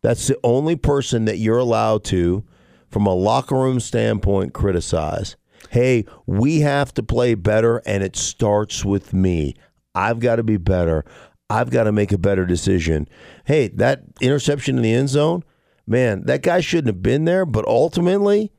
That's 0.02 0.26
the 0.26 0.38
only 0.44 0.76
person 0.76 1.24
that 1.24 1.38
you're 1.38 1.56
allowed 1.56 2.04
to, 2.04 2.44
from 2.90 3.06
a 3.06 3.14
locker 3.14 3.54
room 3.54 3.80
standpoint, 3.80 4.52
criticize. 4.52 5.36
Hey, 5.70 6.04
we 6.26 6.60
have 6.60 6.92
to 6.94 7.02
play 7.02 7.34
better, 7.34 7.80
and 7.86 8.02
it 8.02 8.14
starts 8.14 8.84
with 8.84 9.14
me. 9.14 9.54
I've 9.94 10.20
got 10.20 10.36
to 10.36 10.42
be 10.42 10.58
better. 10.58 11.06
I've 11.48 11.70
got 11.70 11.84
to 11.84 11.92
make 11.92 12.12
a 12.12 12.18
better 12.18 12.44
decision. 12.44 13.08
Hey, 13.46 13.68
that 13.68 14.02
interception 14.20 14.76
in 14.76 14.82
the 14.82 14.92
end 14.92 15.08
zone, 15.08 15.44
man, 15.86 16.26
that 16.26 16.42
guy 16.42 16.60
shouldn't 16.60 16.88
have 16.88 17.02
been 17.02 17.24
there, 17.24 17.46
but 17.46 17.66
ultimately, 17.66 18.52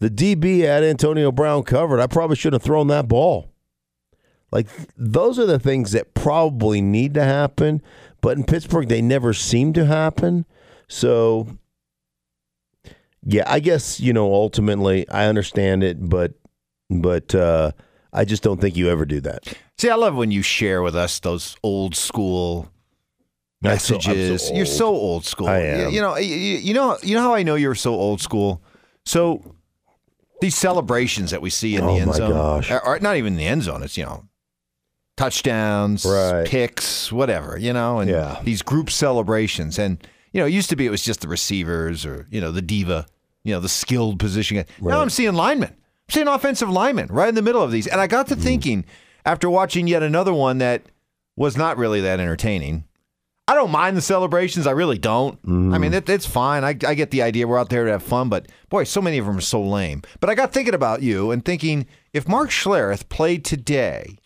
the 0.00 0.08
DB 0.08 0.60
had 0.60 0.84
Antonio 0.84 1.30
Brown 1.30 1.64
covered. 1.64 2.00
I 2.00 2.06
probably 2.06 2.36
shouldn't 2.36 2.62
have 2.62 2.66
thrown 2.66 2.86
that 2.86 3.08
ball. 3.08 3.53
Like, 4.54 4.68
those 4.96 5.38
are 5.38 5.46
the 5.46 5.58
things 5.58 5.90
that 5.92 6.14
probably 6.14 6.80
need 6.80 7.12
to 7.14 7.24
happen, 7.24 7.82
but 8.20 8.38
in 8.38 8.44
Pittsburgh, 8.44 8.88
they 8.88 9.02
never 9.02 9.34
seem 9.34 9.72
to 9.74 9.84
happen. 9.84 10.46
So, 10.88 11.48
yeah, 13.24 13.44
I 13.46 13.60
guess 13.60 14.00
you 14.00 14.12
know 14.12 14.32
ultimately 14.32 15.08
I 15.08 15.26
understand 15.26 15.82
it, 15.82 16.08
but 16.08 16.34
but 16.90 17.34
uh, 17.34 17.72
I 18.12 18.24
just 18.24 18.42
don't 18.42 18.60
think 18.60 18.76
you 18.76 18.88
ever 18.90 19.04
do 19.04 19.20
that. 19.22 19.42
See, 19.78 19.90
I 19.90 19.94
love 19.96 20.14
when 20.14 20.30
you 20.30 20.42
share 20.42 20.82
with 20.82 20.94
us 20.94 21.18
those 21.20 21.56
old 21.62 21.96
school 21.96 22.68
I'm 23.64 23.78
so- 23.78 23.98
so 23.98 24.10
messages. 24.10 24.50
you're 24.52 24.66
so 24.66 24.88
old 24.88 25.24
school. 25.24 25.48
I 25.48 25.60
You- 25.60 25.66
am. 25.66 25.92
You 25.92 26.00
know, 26.02 26.16
you, 26.18 26.34
you 26.36 26.74
know, 26.74 26.98
you 27.02 27.14
know 27.16 27.22
how 27.22 27.34
I 27.34 27.42
know 27.42 27.54
you're 27.54 27.74
so 27.74 27.94
old 27.94 28.20
school. 28.20 28.62
So 29.06 29.56
these 30.40 30.54
celebrations 30.54 31.30
that 31.30 31.40
we 31.40 31.48
see 31.50 31.76
in 31.76 31.82
Oh 31.84 31.94
the 31.94 32.00
end 32.02 32.14
zone, 32.14 32.30
gosh. 32.30 32.70
Or 32.70 32.98
not 33.00 33.16
even 33.16 33.32
in 33.32 33.38
the 33.38 33.46
end 33.46 33.62
zone. 33.62 33.82
It's 33.82 33.96
you 33.96 34.04
know, 34.04 34.24
touchdowns, 35.16 36.04
Right. 36.04 36.46
picks, 36.46 37.10
whatever. 37.12 37.58
You 37.58 37.72
know, 37.72 38.00
and 38.00 38.10
Yeah. 38.10 38.40
these 38.44 38.62
group 38.62 38.90
celebrations. 38.90 39.78
And 39.78 39.98
you 40.32 40.40
know, 40.40 40.46
it 40.46 40.52
used 40.52 40.68
to 40.70 40.76
be 40.76 40.86
it 40.86 40.90
was 40.90 41.02
just 41.02 41.20
the 41.20 41.28
receivers 41.28 42.04
or 42.04 42.26
you 42.30 42.40
know 42.40 42.50
the 42.50 42.62
diva, 42.62 43.06
you 43.44 43.52
know, 43.54 43.60
the 43.60 43.68
skilled 43.68 44.18
position. 44.18 44.56
guy. 44.56 44.64
Now 44.80 45.00
I'm 45.00 45.10
seeing 45.10 45.34
linemen. 45.34 45.70
I'm 45.70 46.12
seeing 46.12 46.28
offensive 46.28 46.68
linemen 46.68 47.08
right 47.10 47.28
in 47.28 47.34
the 47.34 47.42
middle 47.42 47.62
of 47.62 47.70
these. 47.70 47.86
And 47.86 48.00
I 48.00 48.06
got 48.06 48.26
Mm. 48.26 48.30
to 48.30 48.36
thinking 48.36 48.84
after 49.24 49.48
watching 49.48 49.86
yet 49.86 50.02
another 50.02 50.32
one 50.34 50.58
that 50.58 50.82
was 51.36 51.56
not 51.56 51.78
really 51.78 52.00
that 52.00 52.20
entertaining. 52.20 52.84
I 53.46 53.54
don't 53.54 53.70
mind 53.70 53.94
the 53.96 54.00
celebrations. 54.00 54.66
I 54.66 54.70
really 54.70 54.96
don't. 54.96 55.38
I 55.46 55.76
mean, 55.76 55.92
it, 55.92 56.08
it's 56.08 56.24
fine. 56.24 56.64
I, 56.64 56.70
I 56.86 56.94
get 56.94 57.10
the 57.10 57.20
idea. 57.20 57.46
We're 57.46 57.58
out 57.58 57.68
there 57.68 57.84
to 57.84 57.90
have 57.90 58.02
fun, 58.02 58.30
but 58.30 58.48
boy, 58.70 58.84
so 58.84 59.02
many 59.02 59.18
of 59.18 59.26
them 59.26 59.36
are 59.36 59.40
so 59.42 59.60
lame. 59.62 60.00
But 60.20 60.30
I 60.30 60.34
got 60.34 60.54
thinking 60.54 60.72
about 60.72 61.02
you 61.02 61.30
and 61.30 61.44
thinking 61.44 61.86
if 62.14 62.26
Mark 62.26 62.48
Schlereth 62.48 63.10
played 63.10 63.44
today, 63.44 64.16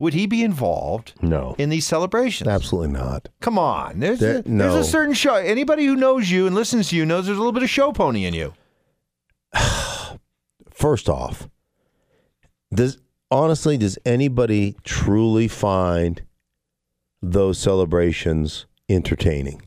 would 0.00 0.14
he 0.14 0.26
be 0.26 0.42
involved 0.44 1.14
No, 1.20 1.54
in 1.58 1.70
these 1.70 1.86
celebrations? 1.86 2.48
absolutely 2.48 2.92
not. 2.92 3.28
Come 3.40 3.58
on. 3.58 3.98
There's, 4.00 4.20
There- 4.20 4.38
a, 4.38 4.42
there's 4.42 4.74
a 4.74 4.84
certain 4.84 5.14
show. 5.14 5.34
Anybody 5.34 5.86
who 5.86 5.96
knows 5.96 6.30
you 6.30 6.46
and 6.46 6.54
listens 6.54 6.90
to 6.90 6.96
you 6.96 7.04
knows 7.04 7.26
there's 7.26 7.36
a 7.36 7.40
little 7.40 7.52
bit 7.52 7.62
of 7.64 7.70
show 7.70 7.92
pony 7.92 8.24
in 8.24 8.32
you. 8.34 8.54
First 10.70 11.08
off, 11.08 11.48
does 12.72 12.98
honestly 13.30 13.76
does 13.76 13.98
anybody 14.06 14.76
truly 14.84 15.48
find 15.48 16.22
those 17.20 17.58
celebrations 17.58 18.66
entertaining? 18.88 19.62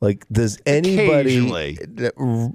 Like, 0.00 0.26
does 0.32 0.58
anybody 0.66 1.40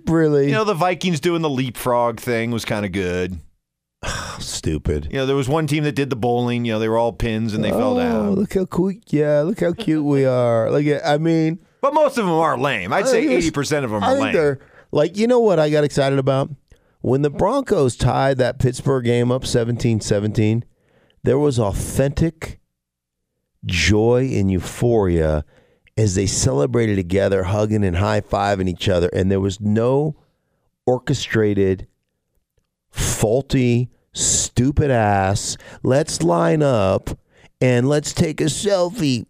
really 0.05 0.48
You 0.48 0.51
know, 0.51 0.65
the 0.65 0.74
Vikings 0.74 1.22
doing 1.22 1.41
the 1.41 1.50
leapfrog 1.50 2.19
thing 2.19 2.51
was 2.51 2.65
kind 2.65 2.86
of 2.86 2.91
good. 2.91 3.39
Stupid? 4.39 5.08
You 5.12 5.17
know, 5.17 5.25
there 5.25 5.36
was 5.36 5.50
one 5.50 5.67
team 5.67 5.84
that 5.84 5.94
did 5.94 6.10
the 6.10 6.15
bowling. 6.15 6.65
You 6.65 6.74
know, 6.74 6.79
they 6.79 6.89
were 6.89 6.98
all 6.98 7.13
pins 7.13 7.53
and 7.53 7.63
they 7.63 7.70
fell 7.72 7.98
Oh, 7.98 8.00
down. 8.00 8.32
Look 8.36 8.53
how 8.53 8.65
cool! 8.65 8.94
Yeah, 9.08 9.41
look 9.41 9.60
how 9.60 9.74
cute 9.74 10.03
we 10.03 10.25
are. 10.25 10.70
Like, 10.72 10.88
I 11.06 11.17
mean, 11.17 11.60
But 11.82 11.94
most 11.94 12.17
of 12.17 12.25
them 12.25 12.34
are 12.36 12.58
lame. 12.58 12.91
I'd 12.94 13.08
say 13.08 13.27
eighty 13.27 13.51
percent 13.51 13.86
of 13.86 13.91
them 13.91 14.03
are 14.03 14.15
lame. 14.15 14.58
like, 14.91 15.17
you 15.17 15.27
know 15.27 15.39
what 15.39 15.60
I 15.60 15.70
got 15.70 15.84
excited 15.84 16.20
about? 16.20 16.50
When 17.01 17.22
the 17.22 17.29
Broncos 17.29 17.96
tied 17.96 18.38
that 18.39 18.60
Pittsburgh 18.60 19.06
game 19.06 19.32
up 19.32 19.44
17-17, 19.44 20.63
there 21.24 21.38
was 21.38 21.60
authentic 21.60 22.60
joy 23.65 24.29
and 24.34 24.51
euphoria 24.51 25.46
as 25.96 26.15
they 26.15 26.25
celebrated 26.25 26.96
together, 26.96 27.44
hugging 27.44 27.84
and 27.86 27.98
high-fiving 27.98 28.67
each 28.67 28.89
other, 28.89 29.10
and 29.13 29.32
there 29.32 29.39
was 29.39 29.62
no 29.62 30.15
orchestrated 30.86 31.88
faulty, 32.89 33.89
stupid 34.18 34.92
ass, 34.92 35.58
let's 35.84 36.22
line 36.24 36.62
up 36.64 37.10
and 37.62 37.88
let's 37.88 38.14
take 38.14 38.42
a 38.42 38.46
selfie. 38.46 39.26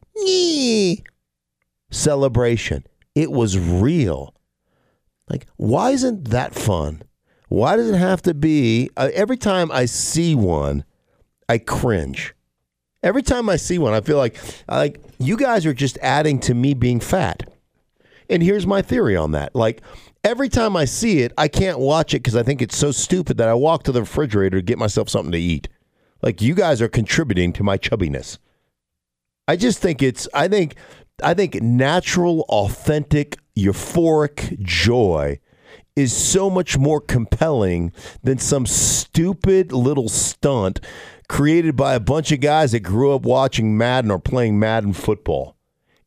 Celebration. 1.92 2.86
It 3.16 3.32
was 3.32 3.58
real. 3.58 4.34
Like, 5.30 5.48
why 5.58 5.92
isn't 5.92 6.30
that 6.30 6.56
fun? 6.56 7.02
Why 7.50 7.76
does 7.76 7.90
it 7.90 7.98
have 7.98 8.22
to 8.24 8.34
be? 8.34 8.90
Uh, 8.98 9.10
every 9.14 9.38
time 9.38 9.72
I 9.72 9.86
see 9.86 10.36
one, 10.36 10.84
I 11.48 11.58
cringe. 11.58 12.34
Every 13.04 13.22
time 13.22 13.48
I 13.48 13.56
see 13.56 13.78
one, 13.78 13.94
I 13.94 14.02
feel 14.02 14.18
like 14.18 14.38
like 14.68 15.02
you 15.20 15.38
guys 15.38 15.66
are 15.66 15.74
just 15.74 15.98
adding 16.00 16.40
to 16.42 16.54
me 16.54 16.74
being 16.74 17.00
fat. 17.00 17.44
And 18.30 18.44
here's 18.44 18.68
my 18.68 18.82
theory 18.82 19.16
on 19.16 19.32
that. 19.32 19.56
Like 19.56 19.82
every 20.24 20.50
time 20.50 20.76
I 20.76 20.86
see 20.86 21.20
it, 21.20 21.32
I 21.38 21.48
can't 21.48 21.80
watch 21.80 22.14
it 22.14 22.20
because 22.20 22.36
I 22.36 22.44
think 22.44 22.62
it's 22.62 22.78
so 22.78 22.92
stupid 22.92 23.38
that 23.38 23.50
I 23.50 23.54
walk 23.54 23.84
to 23.84 23.92
the 23.92 24.02
refrigerator 24.02 24.58
to 24.58 24.64
get 24.64 24.78
myself 24.78 25.10
something 25.10 25.32
to 25.32 25.38
eat. 25.38 25.70
Like 26.22 26.42
you 26.42 26.56
guys 26.56 26.82
are 26.82 26.88
contributing 26.88 27.54
to 27.54 27.64
my 27.64 27.78
chubbiness. 27.78 28.38
I 29.48 29.56
just 29.56 29.80
think 29.80 30.02
it's 30.02 30.28
I 30.34 30.48
think 30.48 30.76
I 31.24 31.34
think 31.34 31.62
natural, 31.62 32.42
authentic, 32.50 33.38
euphoric 33.58 34.60
joy 34.62 35.40
is 35.96 36.16
so 36.16 36.50
much 36.50 36.78
more 36.78 37.02
compelling 37.02 37.92
than 38.22 38.38
some 38.38 38.66
stupid 38.66 39.72
little 39.72 40.10
stunt 40.10 40.80
created 41.28 41.76
by 41.76 41.96
a 41.96 42.00
bunch 42.00 42.32
of 42.32 42.40
guys 42.40 42.72
that 42.72 42.82
grew 42.82 43.14
up 43.14 43.24
watching 43.24 43.78
Madden 43.78 44.12
or 44.12 44.20
playing 44.20 44.60
Madden 44.60 44.94
football. 44.94 45.58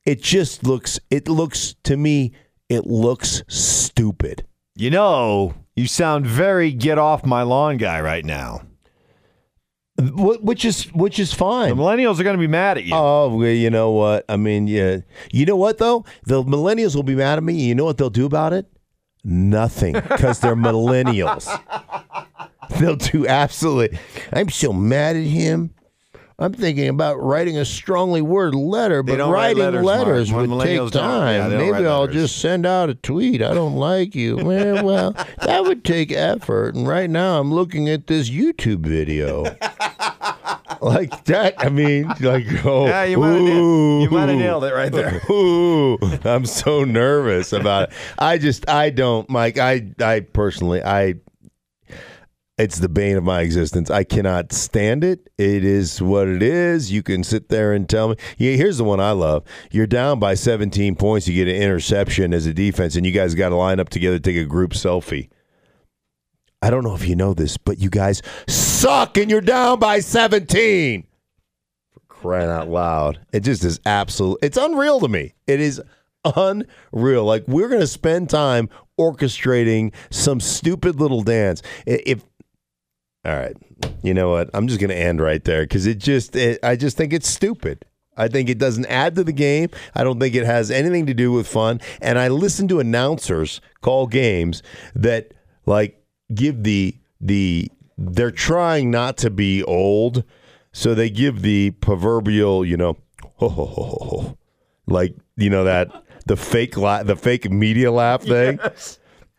It 0.07 0.23
just 0.23 0.65
looks 0.65 1.01
it 1.11 1.29
looks 1.29 1.75
to 1.85 1.97
me 1.97 2.33
it 2.71 2.87
looks 2.87 3.43
stupid. 3.49 4.47
You 4.77 4.89
know, 4.89 5.55
you 5.77 5.87
sound 5.87 6.27
very 6.27 6.73
get 6.73 6.97
off 6.97 7.27
my 7.27 7.43
lawn 7.43 7.77
guy 7.77 8.01
right 8.01 8.25
now. 8.25 8.63
Which 9.99 10.65
is 10.65 10.85
which 10.95 11.19
is 11.19 11.35
fine. 11.35 11.77
The 11.77 11.83
millennials 11.83 12.19
are 12.19 12.23
going 12.23 12.37
to 12.37 12.41
be 12.41 12.47
mad 12.47 12.79
at 12.79 12.85
you. 12.85 12.95
Oh, 12.95 13.37
well, 13.37 13.49
you 13.49 13.69
know 13.69 13.91
what? 13.91 14.25
I 14.31 14.37
mean, 14.37 14.67
yeah. 14.67 15.01
You 15.31 15.45
know 15.45 15.57
what 15.57 15.77
though? 15.77 16.07
The 16.25 16.43
millennials 16.43 16.97
will 16.97 17.03
be 17.03 17.15
mad 17.15 17.37
at 17.37 17.45
me. 17.45 17.53
You 17.67 17.75
know 17.75 17.85
what 17.85 17.99
they'll 17.99 18.09
do 18.09 18.25
about 18.25 18.55
it? 18.55 18.67
Nothing, 19.23 19.93
because 19.93 20.41
they're 20.41 20.57
millennials. 20.57 21.47
They'll 22.79 22.97
do 22.97 23.27
absolutely. 23.27 23.99
I'm 24.33 24.49
so 24.49 24.73
mad 24.73 25.17
at 25.17 25.25
him. 25.25 25.75
I'm 26.41 26.55
thinking 26.55 26.89
about 26.89 27.17
writing 27.23 27.59
a 27.59 27.65
strongly 27.67 28.23
worded 28.23 28.57
letter, 28.59 29.03
but 29.03 29.19
writing 29.19 29.63
letters, 29.63 29.85
letters 29.85 30.33
would 30.33 30.49
take 30.63 30.91
time. 30.91 31.51
Yeah, 31.53 31.59
Maybe 31.59 31.87
I'll 31.87 32.01
letters. 32.01 32.15
just 32.15 32.39
send 32.39 32.65
out 32.65 32.89
a 32.89 32.95
tweet. 32.95 33.43
I 33.43 33.53
don't 33.53 33.77
like 33.77 34.15
you. 34.15 34.37
well, 34.43 34.83
well, 34.85 35.13
that 35.43 35.65
would 35.65 35.85
take 35.85 36.11
effort. 36.13 36.75
And 36.75 36.89
right 36.89 37.11
now, 37.11 37.39
I'm 37.41 37.53
looking 37.53 37.91
at 37.91 38.07
this 38.07 38.31
YouTube 38.31 38.81
video. 38.81 39.43
like 40.81 41.25
that. 41.25 41.55
I 41.59 41.69
mean, 41.69 42.09
like, 42.21 42.47
oh, 42.65 42.87
Yeah, 42.87 43.05
you 43.05 43.19
might 43.19 43.29
have 43.33 43.43
nailed- 43.43 43.59
ooh. 43.59 44.01
you 44.03 44.11
might 44.11 44.29
have 44.31 44.39
nailed 44.39 44.65
it 44.65 44.73
right 44.73 44.91
there. 44.93 45.21
Ooh, 45.31 45.99
I'm 46.25 46.47
so 46.47 46.85
nervous 46.85 47.53
about 47.53 47.91
it. 47.91 47.95
I 48.19 48.39
just, 48.39 48.69
I 48.69 48.89
don't, 48.91 49.29
Mike. 49.29 49.59
I, 49.59 49.89
I 50.01 50.21
personally, 50.21 50.83
I, 50.83 51.17
it's 52.61 52.79
the 52.79 52.89
bane 52.89 53.17
of 53.17 53.25
my 53.25 53.41
existence. 53.41 53.91
I 53.91 54.05
cannot 54.05 54.53
stand 54.53 55.03
it. 55.03 55.31
It 55.39 55.65
is 55.65 56.03
what 56.03 56.29
it 56.29 56.43
is. 56.43 56.93
You 56.93 57.03
can 57.03 57.25
sit 57.25 57.49
there 57.49 57.73
and 57.73 57.89
tell 57.89 58.11
me. 58.11 58.17
Yeah, 58.37 58.53
here's 58.53 58.77
the 58.77 58.85
one 58.85 59.01
I 59.01 59.13
love. 59.13 59.45
You're 59.71 59.87
down 59.87 60.19
by 60.19 60.35
17 60.35 60.95
points. 60.97 61.27
You 61.27 61.35
get 61.35 61.55
an 61.55 61.61
interception 61.61 62.35
as 62.35 62.47
a 62.47 62.53
defense, 62.53 62.97
and 62.97 63.07
you 63.07 63.13
guys 63.13 63.35
got 63.35 63.49
to 63.49 63.57
line 63.57 63.81
up 63.81 63.89
together 63.89 64.19
to 64.19 64.23
take 64.23 64.37
a 64.37 64.45
group 64.45 64.73
selfie. 64.73 65.31
I 66.63 66.69
don't 66.69 66.85
know 66.85 66.95
if 66.95 67.09
you 67.09 67.17
know 67.17 67.33
this, 67.33 67.57
but 67.57 67.79
you 67.79 67.89
guys 67.89 68.21
suck, 68.47 69.17
and 69.17 69.31
you're 69.31 69.41
down 69.41 69.79
by 69.79 70.01
17 70.01 71.07
For 71.93 72.01
crying 72.09 72.51
out 72.51 72.69
loud. 72.69 73.21
It 73.33 73.41
just 73.41 73.65
is 73.65 73.81
absolute. 73.87 74.39
It's 74.43 74.59
unreal 74.59 75.01
to 75.01 75.09
me. 75.09 75.33
It 75.47 75.61
is 75.61 75.81
unreal. 76.37 77.25
Like 77.25 77.45
we're 77.49 77.69
going 77.69 77.81
to 77.81 77.87
spend 77.87 78.29
time 78.29 78.69
orchestrating 78.99 79.95
some 80.11 80.41
stupid 80.41 81.01
little 81.01 81.23
dance. 81.23 81.63
If 81.87 82.25
all 83.25 83.37
right, 83.37 83.57
you 84.03 84.15
know 84.15 84.31
what? 84.31 84.51
I'm 84.55 84.67
just 84.67 84.81
going 84.81 84.91
to 84.91 84.97
end 84.97 85.21
right 85.21 85.45
there 85.45 85.63
because 85.63 85.87
it 85.87 85.99
just. 85.99 86.37
It, 86.37 86.59
I 86.63 86.77
just 86.77 86.97
think 86.97 87.13
it's 87.13 87.29
stupid. 87.29 87.85
I 88.17 88.29
think 88.29 88.49
it 88.51 88.59
doesn't 88.59 88.87
add 88.87 89.15
to 89.17 89.25
the 89.25 89.33
game. 89.33 89.71
I 89.95 90.05
don't 90.05 90.21
think 90.21 90.35
it 90.35 90.45
has 90.45 90.71
anything 90.71 91.07
to 91.07 91.15
do 91.15 91.33
with 91.33 91.47
fun. 91.47 91.81
And 92.03 92.19
I 92.19 92.29
listen 92.29 92.69
to 92.69 92.81
announcers 92.81 93.61
call 93.81 94.07
games 94.07 94.63
that 94.95 95.33
like 95.65 96.03
give 96.35 96.63
the 96.63 96.97
the 97.21 97.71
they're 97.97 98.31
trying 98.31 98.91
not 98.91 99.17
to 99.19 99.31
be 99.31 99.63
old, 99.65 100.25
so 100.73 100.95
they 100.95 101.11
give 101.11 101.43
the 101.43 101.71
proverbial, 101.73 102.65
you 102.65 102.77
know, 102.77 102.97
like 104.87 105.15
you 105.37 105.51
know 105.51 105.65
that 105.65 105.91
the 106.27 106.37
fake 106.37 106.77
la- 106.77 107.03
the 107.03 107.17
fake 107.17 107.51
media 107.51 107.91
laugh 107.91 108.23
thing. 108.23 108.59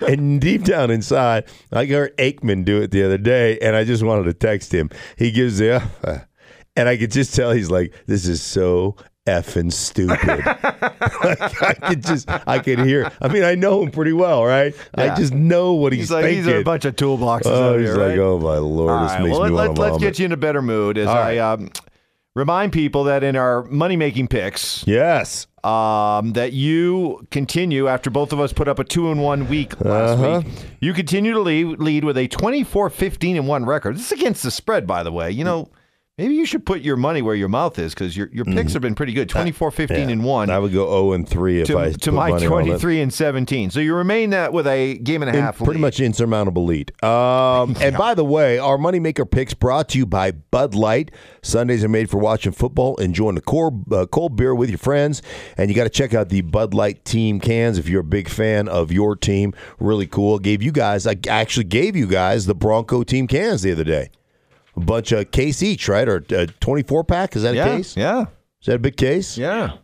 And 0.08 0.42
deep 0.42 0.64
down 0.64 0.92
inside, 0.92 1.46
I 1.72 1.86
heard 1.86 2.16
Aikman 2.18 2.66
do 2.66 2.82
it 2.82 2.92
the 2.92 3.04
other 3.04 3.18
day, 3.18 3.58
and 3.60 3.76
I 3.76 3.84
just 3.84 4.04
wanted 4.04 4.24
to 4.24 4.34
text 4.34 4.74
him. 4.74 4.90
He 5.18 5.32
gives 5.32 5.58
the, 5.60 5.82
uh, 6.04 6.20
and 6.76 6.90
I 6.90 6.98
could 6.98 7.12
just 7.12 7.36
tell 7.36 7.52
he's 7.52 7.70
like, 7.72 7.94
"This 8.08 8.28
is 8.28 8.42
so 8.42 8.96
effing 9.28 9.72
stupid." 9.72 10.18
like, 11.24 11.62
I 11.64 11.74
could 11.74 12.04
just, 12.04 12.28
I 12.48 12.60
could 12.60 12.80
hear. 12.80 13.12
I 13.22 13.28
mean, 13.28 13.44
I 13.44 13.56
know 13.56 13.84
him 13.84 13.92
pretty 13.92 14.14
well, 14.14 14.44
right? 14.46 14.74
I 14.96 15.16
just 15.16 15.34
know 15.34 15.74
what 15.74 15.94
he's, 15.94 16.04
He's 16.04 16.12
like, 16.12 16.24
thinking. 16.26 16.46
these 16.46 16.54
are 16.54 16.60
a 16.60 16.64
bunch 16.64 16.86
of 16.86 16.96
toolboxes 16.96 17.42
oh, 17.46 17.74
out 17.74 17.80
he's 17.80 17.90
here, 17.90 17.98
like, 17.98 18.10
right? 18.10 18.20
oh 18.20 18.40
my 18.40 18.58
lord, 18.58 18.92
All 18.92 19.04
this 19.04 19.12
right, 19.12 19.22
makes 19.24 19.38
well, 19.38 19.50
me 19.50 19.56
let, 19.56 19.68
want 19.70 19.80
let, 19.80 19.88
to 19.88 19.94
let's 19.94 20.04
get 20.04 20.20
you 20.20 20.26
in 20.26 20.32
a 20.32 20.38
better 20.38 20.62
mood 20.62 20.98
as 20.98 21.08
All 21.08 21.16
I 21.16 21.20
right. 21.20 21.38
um, 21.38 21.70
remind 22.36 22.74
people 22.74 23.04
that 23.06 23.24
in 23.24 23.36
our 23.36 23.64
money 23.64 23.96
making 23.98 24.28
picks, 24.28 24.84
Yes. 24.88 25.48
Um, 25.64 26.34
that 26.34 26.54
you 26.54 27.26
continue 27.32 27.88
after 27.88 28.10
both 28.10 28.34
of 28.34 28.40
us 28.40 28.52
put 28.54 28.68
up 28.68 28.80
a 28.80 28.84
two 28.84 29.12
and 29.12 29.22
one 29.22 29.48
week 29.48 29.80
last 29.82 30.20
Uh-huh. 30.20 30.42
week. 30.46 30.54
You 30.80 30.94
continue 30.94 31.34
to 31.34 31.40
lead, 31.40 31.80
lead 31.80 32.04
with 32.04 32.18
a 32.18 32.28
24 32.28 32.90
15 32.90 33.38
and 33.38 33.48
1 33.48 33.66
record. 33.66 33.96
This 33.96 34.12
is 34.12 34.20
against 34.20 34.44
the 34.44 34.52
spread, 34.52 34.88
by 34.88 35.04
the 35.04 35.12
way. 35.12 35.30
You 35.32 35.44
know, 35.44 35.70
maybe 36.18 36.36
you 36.36 36.46
should 36.46 36.66
put 36.66 36.82
your 36.82 36.98
money 36.98 37.22
where 37.22 37.34
your 37.36 37.48
mouth 37.48 37.80
is 37.80 37.94
because 37.94 38.16
your, 38.16 38.30
your 38.32 38.46
picks 38.46 38.74
have 38.74 38.82
been 38.82 38.94
pretty 38.96 39.14
good 39.14 39.28
24 39.30 39.72
15 39.72 39.98
Mm. 39.98 40.00
Yeah. 40.06 40.12
and 40.12 40.24
1 40.24 40.50
I 40.50 40.60
would 40.60 40.72
go 40.74 40.86
0 40.88 41.14
and 41.14 41.28
3 41.28 41.62
if 41.62 41.70
I 41.76 41.92
to, 41.92 41.98
to 41.98 42.12
put 42.12 42.16
my 42.16 42.30
money 42.30 42.46
on 42.46 42.52
23 42.52 43.02
and 43.02 43.14
17. 43.14 43.72
So 43.72 43.80
you 43.80 43.96
remain 43.96 44.30
that 44.32 44.54
with 44.54 44.68
a 44.68 44.98
game 45.00 45.24
and 45.24 45.32
a 45.32 45.38
In 45.38 45.42
half 45.44 45.58
pretty 45.58 45.80
much 45.80 46.00
insurmountable 46.00 46.66
lead. 46.66 46.92
Um, 47.04 47.76
and 47.82 47.96
by 47.98 48.14
the 48.14 48.24
way, 48.26 48.58
our 48.60 48.78
Moneymaker 48.78 49.30
picks 49.30 49.54
brought 49.54 49.90
to 49.90 49.98
you 49.98 50.06
by 50.06 50.32
Bud 50.32 50.74
Light. 50.76 51.12
Sundays 51.42 51.84
are 51.84 51.90
made 51.90 52.10
for 52.10 52.18
watching 52.20 52.52
football, 52.52 52.96
enjoying 52.98 53.38
a 53.38 53.42
cold, 53.42 53.92
uh, 53.94 54.06
cold 54.06 54.36
beer 54.36 54.54
with 54.56 54.70
your 54.70 54.78
friends. 54.78 55.22
And 55.58 55.70
you 55.70 55.76
got 55.76 55.84
to 55.84 55.90
check 55.90 56.14
out 56.14 56.30
the 56.30 56.42
Bud 56.42 56.74
Light 56.74 57.04
team 57.06 57.40
cans 57.40 57.78
if 57.78 57.88
you're 57.90 58.02
a 58.02 58.04
big 58.04 58.30
fan 58.30 58.68
of 58.68 58.92
your 58.92 59.16
team. 59.16 59.54
Really 59.80 60.08
cool. 60.08 60.40
Gave 60.40 60.62
you 60.62 60.72
guys, 60.72 61.06
I 61.08 61.16
actually 61.28 61.66
gave 61.66 61.96
you 61.96 62.08
guys 62.08 62.46
the 62.46 62.56
Bronco 62.56 63.04
team 63.04 63.28
cans 63.28 63.62
the 63.64 63.72
other 63.72 63.84
day. 63.84 64.10
A 64.76 64.80
bunch 64.80 65.12
of 65.12 65.32
case 65.32 65.62
each, 65.62 65.88
right? 65.90 66.08
Or 66.08 66.24
a 66.30 66.48
24 66.48 67.04
pack? 67.04 67.36
Is 67.36 67.44
that 67.44 67.54
a 67.54 67.58
yeah, 67.58 67.66
case? 67.76 67.98
yeah, 67.98 68.22
Is 68.62 68.68
that 68.68 68.76
a 68.76 68.80
big 68.80 68.96
case? 68.98 69.38
yeah, 69.38 69.78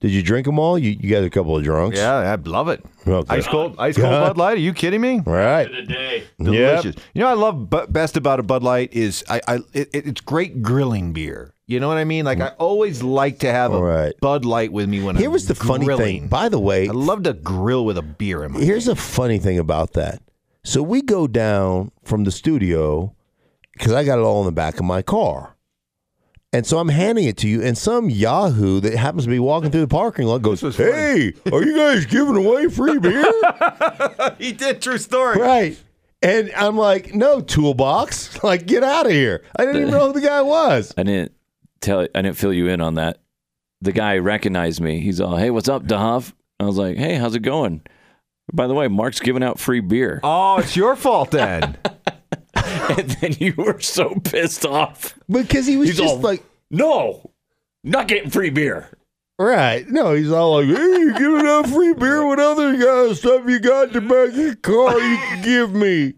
Did 0.00 0.10
you 0.10 0.22
drink 0.22 0.44
them 0.46 0.58
all? 0.58 0.78
You, 0.78 0.90
you 0.90 1.08
guys 1.08 1.22
are 1.22 1.26
a 1.26 1.30
couple 1.30 1.56
of 1.56 1.64
drunks. 1.64 1.96
yeah. 1.98 2.14
I 2.16 2.34
love 2.48 2.68
it. 2.68 2.84
Okay. 3.06 3.36
Ice 3.36 3.46
cold, 3.46 3.76
ice 3.78 3.96
cold 3.96 4.12
Yeah. 4.12 4.20
Bud 4.20 4.36
Light. 4.38 4.56
Are 4.58 4.60
you 4.60 4.72
kidding 4.74 5.00
me? 5.00 5.20
All 5.26 5.32
right. 5.32 5.66
Delicious. 6.38 6.84
Yep. 6.96 7.04
You 7.14 7.20
know, 7.22 7.28
I 7.28 7.32
love 7.34 7.70
bu- 7.70 7.86
best 7.86 8.16
about 8.16 8.40
a 8.40 8.42
Bud 8.42 8.62
Light 8.62 8.92
is 8.92 9.24
I, 9.28 9.40
I 9.48 9.54
it, 9.72 9.88
it- 9.94 10.06
it's 10.06 10.20
great 10.20 10.62
grilling 10.62 11.12
beer. 11.12 11.52
You 11.66 11.80
know 11.80 11.88
what 11.88 11.96
I 11.96 12.04
mean? 12.04 12.26
Like 12.26 12.40
I 12.42 12.48
always 12.58 13.02
like 13.02 13.38
to 13.38 13.50
have 13.50 13.72
a 13.72 13.82
Right. 13.82 14.12
Bud 14.20 14.44
Light 14.44 14.70
with 14.72 14.86
me 14.88 15.02
when 15.02 15.16
Here 15.16 15.26
I'm 15.28 15.32
was 15.32 15.46
the 15.46 15.54
funny 15.54 15.86
thing. 15.96 16.28
By 16.28 16.50
the 16.50 16.58
way, 16.60 16.88
I 16.88 16.92
love 16.92 17.22
to 17.22 17.32
grill 17.32 17.86
with 17.86 17.96
a 17.96 18.02
beer 18.02 18.44
in 18.44 18.52
my. 18.52 18.60
Here's 18.60 18.86
a 18.88 18.94
funny 18.96 19.38
thing 19.38 19.58
about 19.58 19.94
that. 19.94 20.20
So 20.62 20.82
we 20.82 21.00
go 21.00 21.26
down 21.26 21.90
from 22.04 22.24
the 22.24 22.30
studio 22.30 23.14
because 23.76 23.92
I 23.92 24.04
got 24.04 24.18
it 24.18 24.22
all 24.22 24.40
in 24.40 24.46
the 24.46 24.52
back 24.52 24.78
of 24.78 24.84
my 24.84 25.02
car. 25.02 25.56
And 26.52 26.64
so 26.64 26.78
I'm 26.78 26.88
handing 26.88 27.24
it 27.24 27.36
to 27.38 27.48
you, 27.48 27.62
and 27.62 27.76
some 27.76 28.08
Yahoo 28.08 28.78
that 28.80 28.94
happens 28.94 29.24
to 29.24 29.30
be 29.30 29.40
walking 29.40 29.72
through 29.72 29.80
the 29.80 29.88
parking 29.88 30.26
lot 30.26 30.42
goes, 30.42 30.60
Hey, 30.76 31.32
are 31.52 31.64
you 31.64 31.76
guys 31.76 32.06
giving 32.06 32.36
away 32.36 32.68
free 32.68 32.98
beer? 33.00 33.24
he 34.38 34.52
did 34.52 34.80
true 34.80 34.98
story. 34.98 35.40
right. 35.40 35.82
And 36.22 36.52
I'm 36.56 36.76
like, 36.76 37.12
No, 37.14 37.40
toolbox. 37.40 38.30
Like, 38.44 38.66
get 38.66 38.84
out 38.84 39.06
of 39.06 39.12
here. 39.12 39.42
I 39.56 39.64
didn't 39.64 39.80
even 39.82 39.90
know 39.90 40.06
who 40.08 40.12
the 40.20 40.26
guy 40.26 40.42
was. 40.42 40.94
I 40.96 41.02
didn't 41.02 41.32
tell 41.80 42.02
I 42.14 42.22
didn't 42.22 42.36
fill 42.36 42.52
you 42.52 42.68
in 42.68 42.80
on 42.80 42.94
that. 42.94 43.18
The 43.80 43.92
guy 43.92 44.18
recognized 44.18 44.80
me. 44.80 45.00
He's 45.00 45.20
all, 45.20 45.36
"Hey, 45.36 45.50
what's 45.50 45.68
up, 45.68 45.82
Dahav?" 45.84 46.32
I 46.60 46.64
was 46.64 46.76
like, 46.76 46.96
"Hey, 46.96 47.16
how's 47.16 47.34
it 47.34 47.40
going?" 47.42 47.82
By 48.52 48.66
the 48.66 48.74
way, 48.74 48.86
Mark's 48.88 49.20
giving 49.20 49.42
out 49.42 49.58
free 49.58 49.80
beer. 49.80 50.20
Oh, 50.22 50.58
it's 50.58 50.76
your 50.76 50.94
fault 50.96 51.30
then. 51.32 51.76
and 52.98 53.10
then 53.10 53.32
you 53.38 53.54
were 53.56 53.80
so 53.80 54.14
pissed 54.24 54.64
off. 54.66 55.18
Because 55.28 55.66
he 55.66 55.76
was 55.76 55.88
He's 55.90 55.98
just 55.98 56.14
all- 56.14 56.20
like, 56.20 56.42
No, 56.70 57.30
not 57.82 58.08
getting 58.08 58.30
free 58.30 58.50
beer." 58.50 58.90
Right. 59.38 59.84
No, 59.88 60.14
he's 60.14 60.30
all 60.30 60.60
like, 60.60 60.66
hey, 60.66 60.72
you 60.74 61.12
giving 61.18 61.44
out 61.44 61.66
free 61.68 61.92
beer 61.94 62.24
with 62.24 62.38
other 62.38 62.76
guys 62.76 63.18
stuff 63.18 63.42
you 63.48 63.58
got 63.58 63.88
in 63.88 63.94
the 63.94 64.00
back 64.00 64.28
of 64.28 64.36
your 64.36 64.54
car 64.54 64.96
you 64.96 65.16
can 65.16 65.42
give 65.42 65.72
me. 65.74 66.14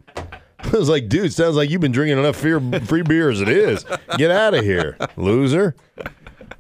I 0.59 0.69
was 0.77 0.91
like, 0.91 1.09
dude, 1.09 1.33
sounds 1.33 1.57
like 1.57 1.71
you've 1.71 1.81
been 1.81 1.93
drinking 1.93 2.19
enough 2.19 2.37
fear, 2.37 2.61
free 2.85 3.01
beer 3.01 3.31
as 3.31 3.41
it 3.41 3.49
is. 3.49 3.87
Get 4.19 4.31
out 4.31 4.53
of 4.53 4.65
here, 4.65 4.99
loser. 5.17 5.75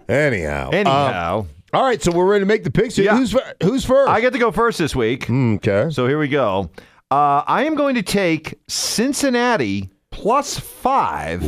Anyhow. 0.08 0.70
Anyhow, 0.72 1.40
Um, 1.40 1.48
all 1.74 1.82
right, 1.84 2.00
so 2.02 2.10
we're 2.12 2.24
ready 2.24 2.42
to 2.42 2.46
make 2.46 2.64
the 2.64 2.70
picks. 2.70 2.96
Yeah. 2.96 3.16
Who's, 3.18 3.36
who's 3.62 3.84
first? 3.84 4.08
I 4.08 4.20
get 4.22 4.32
to 4.32 4.38
go 4.38 4.50
first 4.50 4.78
this 4.78 4.94
week. 4.96 5.28
okay. 5.28 5.88
So 5.90 6.06
here 6.06 6.18
we 6.18 6.28
go. 6.28 6.70
Uh, 7.10 7.42
I 7.46 7.64
am 7.64 7.74
going 7.74 7.96
to 7.96 8.02
take 8.02 8.54
Cincinnati 8.68 9.90
plus 10.16 10.58
five 10.58 11.42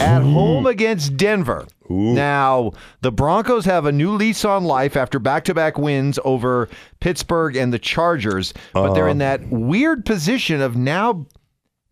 at 0.00 0.22
home 0.22 0.64
against 0.64 1.14
Denver. 1.18 1.66
Now, 1.90 2.72
the 3.02 3.12
Broncos 3.12 3.66
have 3.66 3.84
a 3.84 3.92
new 3.92 4.12
lease 4.12 4.46
on 4.46 4.64
life 4.64 4.96
after 4.96 5.18
back 5.18 5.44
to 5.44 5.54
back 5.54 5.76
wins 5.76 6.18
over 6.24 6.70
Pittsburgh 7.00 7.54
and 7.54 7.70
the 7.70 7.78
Chargers, 7.78 8.54
but 8.72 8.94
they're 8.94 9.08
in 9.08 9.20
uh. 9.20 9.36
that 9.36 9.48
weird 9.50 10.06
position 10.06 10.62
of 10.62 10.74
now 10.74 11.26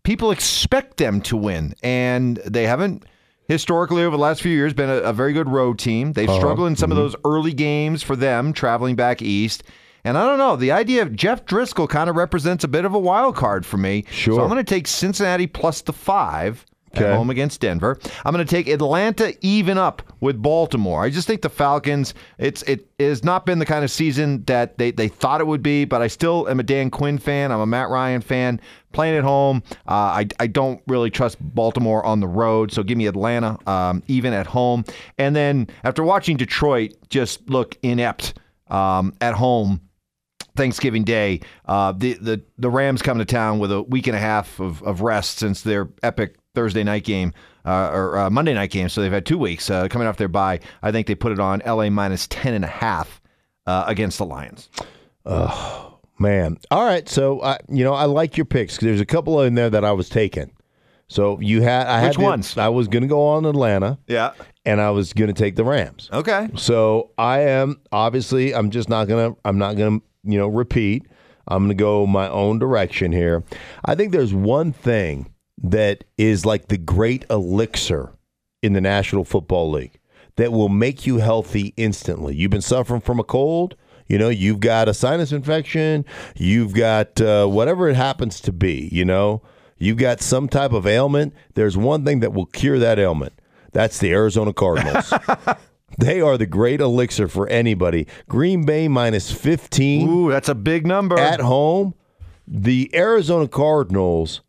people 0.03 0.31
expect 0.31 0.97
them 0.97 1.21
to 1.21 1.37
win, 1.37 1.75
and 1.83 2.37
they 2.37 2.65
haven't 2.65 3.05
historically 3.47 4.03
over 4.03 4.17
the 4.17 4.21
last 4.21 4.41
few 4.41 4.51
years 4.51 4.73
been 4.73 4.89
a, 4.89 4.97
a 4.97 5.13
very 5.13 5.33
good 5.33 5.47
road 5.47 5.77
team. 5.77 6.13
They've 6.13 6.27
uh-huh. 6.27 6.39
struggled 6.39 6.67
in 6.67 6.75
some 6.75 6.91
of 6.91 6.97
mm-hmm. 6.97 7.05
those 7.05 7.15
early 7.25 7.53
games 7.53 8.01
for 8.01 8.15
them 8.15 8.53
traveling 8.53 8.95
back 8.95 9.21
east. 9.21 9.63
And 10.07 10.17
I 10.17 10.25
don't 10.25 10.37
know, 10.37 10.55
the 10.55 10.71
idea 10.71 11.01
of 11.01 11.13
Jeff 11.13 11.45
Driskel 11.45 11.89
kind 11.89 12.09
of 12.09 12.15
represents 12.15 12.63
a 12.63 12.67
bit 12.69 12.85
of 12.85 12.93
a 12.93 12.99
wild 12.99 13.35
card 13.35 13.65
for 13.65 13.75
me. 13.75 14.05
Sure. 14.09 14.35
So 14.35 14.41
I'm 14.41 14.47
going 14.49 14.63
to 14.63 14.75
take 14.75 14.87
Cincinnati 14.87 15.47
plus 15.47 15.81
the 15.81 15.91
five 15.91 16.65
Okay. 16.95 17.05
at 17.05 17.17
home 17.17 17.29
against 17.29 17.59
Denver. 17.59 17.99
I'm 18.23 18.33
going 18.33 18.45
to 18.45 18.49
take 18.49 18.69
Atlanta 18.69 19.33
even 19.41 19.77
up 19.77 20.01
with 20.21 20.41
Baltimore. 20.41 21.03
I 21.03 21.09
just 21.09 21.27
think 21.27 21.41
the 21.41 21.49
Falcons, 21.49 22.13
it's 22.37 22.63
it 22.63 22.87
has 22.99 23.25
not 23.25 23.45
been 23.45 23.59
the 23.59 23.65
kind 23.65 23.83
of 23.83 23.91
season 23.91 24.43
that 24.45 24.77
they, 24.77 24.91
they 24.91 25.09
thought 25.09 25.41
it 25.41 25.47
would 25.47 25.61
be, 25.61 25.83
but 25.83 26.01
I 26.01 26.07
still 26.07 26.47
am 26.47 26.61
a 26.61 26.63
Dan 26.63 26.89
Quinn 26.89 27.17
fan. 27.17 27.51
I'm 27.51 27.59
a 27.59 27.65
Matt 27.65 27.89
Ryan 27.89 28.21
fan. 28.21 28.61
Playing 28.93 29.17
at 29.17 29.25
home, 29.25 29.61
uh, 29.87 29.91
I, 29.91 30.27
I 30.39 30.47
don't 30.47 30.81
really 30.87 31.11
trust 31.11 31.37
Baltimore 31.41 32.03
on 32.05 32.21
the 32.21 32.27
road, 32.27 32.71
so 32.71 32.81
give 32.81 32.97
me 32.97 33.05
Atlanta 33.05 33.57
um, 33.69 34.01
even 34.07 34.31
at 34.31 34.47
home. 34.47 34.85
And 35.17 35.35
then 35.35 35.67
after 35.83 36.03
watching 36.03 36.37
Detroit 36.37 36.93
just 37.09 37.47
look 37.49 37.77
inept 37.83 38.35
um, 38.69 39.13
at 39.19 39.33
home, 39.33 39.81
Thanksgiving 40.57 41.03
Day, 41.03 41.39
uh, 41.65 41.93
the, 41.93 42.13
the 42.15 42.41
the 42.57 42.69
Rams 42.69 43.01
come 43.01 43.19
to 43.19 43.25
town 43.25 43.59
with 43.59 43.71
a 43.71 43.81
week 43.83 44.07
and 44.07 44.15
a 44.15 44.19
half 44.19 44.59
of, 44.59 44.81
of 44.83 45.01
rest 45.01 45.37
since 45.37 45.61
their 45.61 45.87
epic 46.03 46.35
Thursday 46.55 46.83
night 46.83 47.03
game 47.05 47.33
uh, 47.65 47.89
or 47.93 48.17
uh, 48.17 48.29
Monday 48.29 48.53
night 48.53 48.71
game. 48.71 48.89
So 48.89 49.01
they've 49.01 49.11
had 49.11 49.25
two 49.25 49.37
weeks 49.37 49.69
uh, 49.69 49.87
coming 49.87 50.07
off 50.07 50.17
their 50.17 50.27
bye. 50.27 50.59
I 50.81 50.91
think 50.91 51.07
they 51.07 51.15
put 51.15 51.31
it 51.31 51.39
on 51.39 51.61
LA 51.65 51.89
minus 51.89 52.27
10 52.27 52.53
and 52.55 52.65
a 52.65 52.67
half 52.69 53.21
uh, 53.67 53.83
against 53.87 54.17
the 54.17 54.25
Lions. 54.25 54.69
Oh, 55.25 55.99
man. 56.19 56.57
All 56.71 56.85
right. 56.85 57.07
So, 57.07 57.41
I 57.41 57.59
you 57.69 57.83
know, 57.83 57.93
I 57.93 58.05
like 58.05 58.37
your 58.37 58.45
picks 58.45 58.77
there's 58.77 59.01
a 59.01 59.05
couple 59.05 59.41
in 59.41 59.53
there 59.55 59.69
that 59.69 59.83
I 59.85 59.91
was 59.91 60.09
taking. 60.09 60.51
So 61.09 61.39
you 61.39 61.61
had, 61.61 61.87
I 61.87 61.99
had 61.99 62.09
Which 62.09 62.17
to- 62.17 62.23
ones? 62.23 62.57
I 62.57 62.67
was 62.69 62.87
going 62.87 63.03
to 63.03 63.07
go 63.07 63.25
on 63.27 63.45
Atlanta 63.45 63.97
Yeah. 64.07 64.33
and 64.65 64.81
I 64.81 64.89
was 64.89 65.13
going 65.13 65.27
to 65.27 65.33
take 65.33 65.55
the 65.55 65.63
Rams. 65.63 66.09
Okay. 66.11 66.49
So 66.55 67.11
I 67.17 67.39
am 67.41 67.79
obviously 67.91 68.53
I'm 68.55 68.71
just 68.71 68.89
not 68.89 69.07
gonna 69.07 69.35
I'm 69.45 69.57
not 69.57 69.77
gonna 69.77 69.99
you 70.27 70.37
know 70.37 70.47
repeat. 70.47 71.07
I'm 71.47 71.63
gonna 71.63 71.75
go 71.75 72.05
my 72.05 72.27
own 72.29 72.59
direction 72.59 73.11
here. 73.11 73.43
I 73.85 73.95
think 73.95 74.11
there's 74.11 74.33
one 74.33 74.73
thing 74.73 75.31
that 75.63 76.03
is 76.17 76.45
like 76.45 76.67
the 76.67 76.77
great 76.77 77.25
elixir 77.29 78.13
in 78.61 78.73
the 78.73 78.81
National 78.81 79.23
Football 79.23 79.71
League 79.71 79.99
that 80.35 80.51
will 80.51 80.69
make 80.69 81.07
you 81.07 81.17
healthy 81.17 81.73
instantly. 81.77 82.35
You've 82.35 82.51
been 82.51 82.61
suffering 82.61 83.01
from 83.01 83.19
a 83.19 83.23
cold. 83.23 83.75
You 84.07 84.17
know, 84.17 84.29
you've 84.29 84.59
got 84.61 84.87
a 84.87 84.93
sinus 84.93 85.31
infection. 85.31 86.05
You've 86.35 86.73
got 86.73 87.19
uh, 87.19 87.47
whatever 87.47 87.89
it 87.89 87.95
happens 87.95 88.39
to 88.41 88.51
be. 88.53 88.87
You 88.91 89.03
know, 89.03 89.41
you've 89.77 89.97
got 89.97 90.21
some 90.21 90.47
type 90.47 90.71
of 90.71 90.87
ailment. 90.87 91.33
There's 91.55 91.75
one 91.75 92.05
thing 92.05 92.21
that 92.21 92.33
will 92.33 92.45
cure 92.45 92.79
that 92.79 92.99
ailment. 92.99 93.33
That's 93.73 93.99
the 93.99 94.11
Arizona 94.11 94.53
Cardinals. 94.53 95.13
They 95.97 96.21
are 96.21 96.37
the 96.37 96.45
great 96.45 96.81
elixir 96.81 97.27
for 97.27 97.47
anybody. 97.47 98.07
Green 98.27 98.65
Bay 98.65 98.87
minus 98.87 99.31
15 99.31 100.07
Ooh, 100.09 100.29
that's 100.29 100.49
a 100.49 100.55
big 100.55 100.85
number. 100.85 101.17
at 101.17 101.39
home. 101.39 101.93
The 102.47 102.89
Arizona 102.93 103.47
Cardinals, 103.47 104.41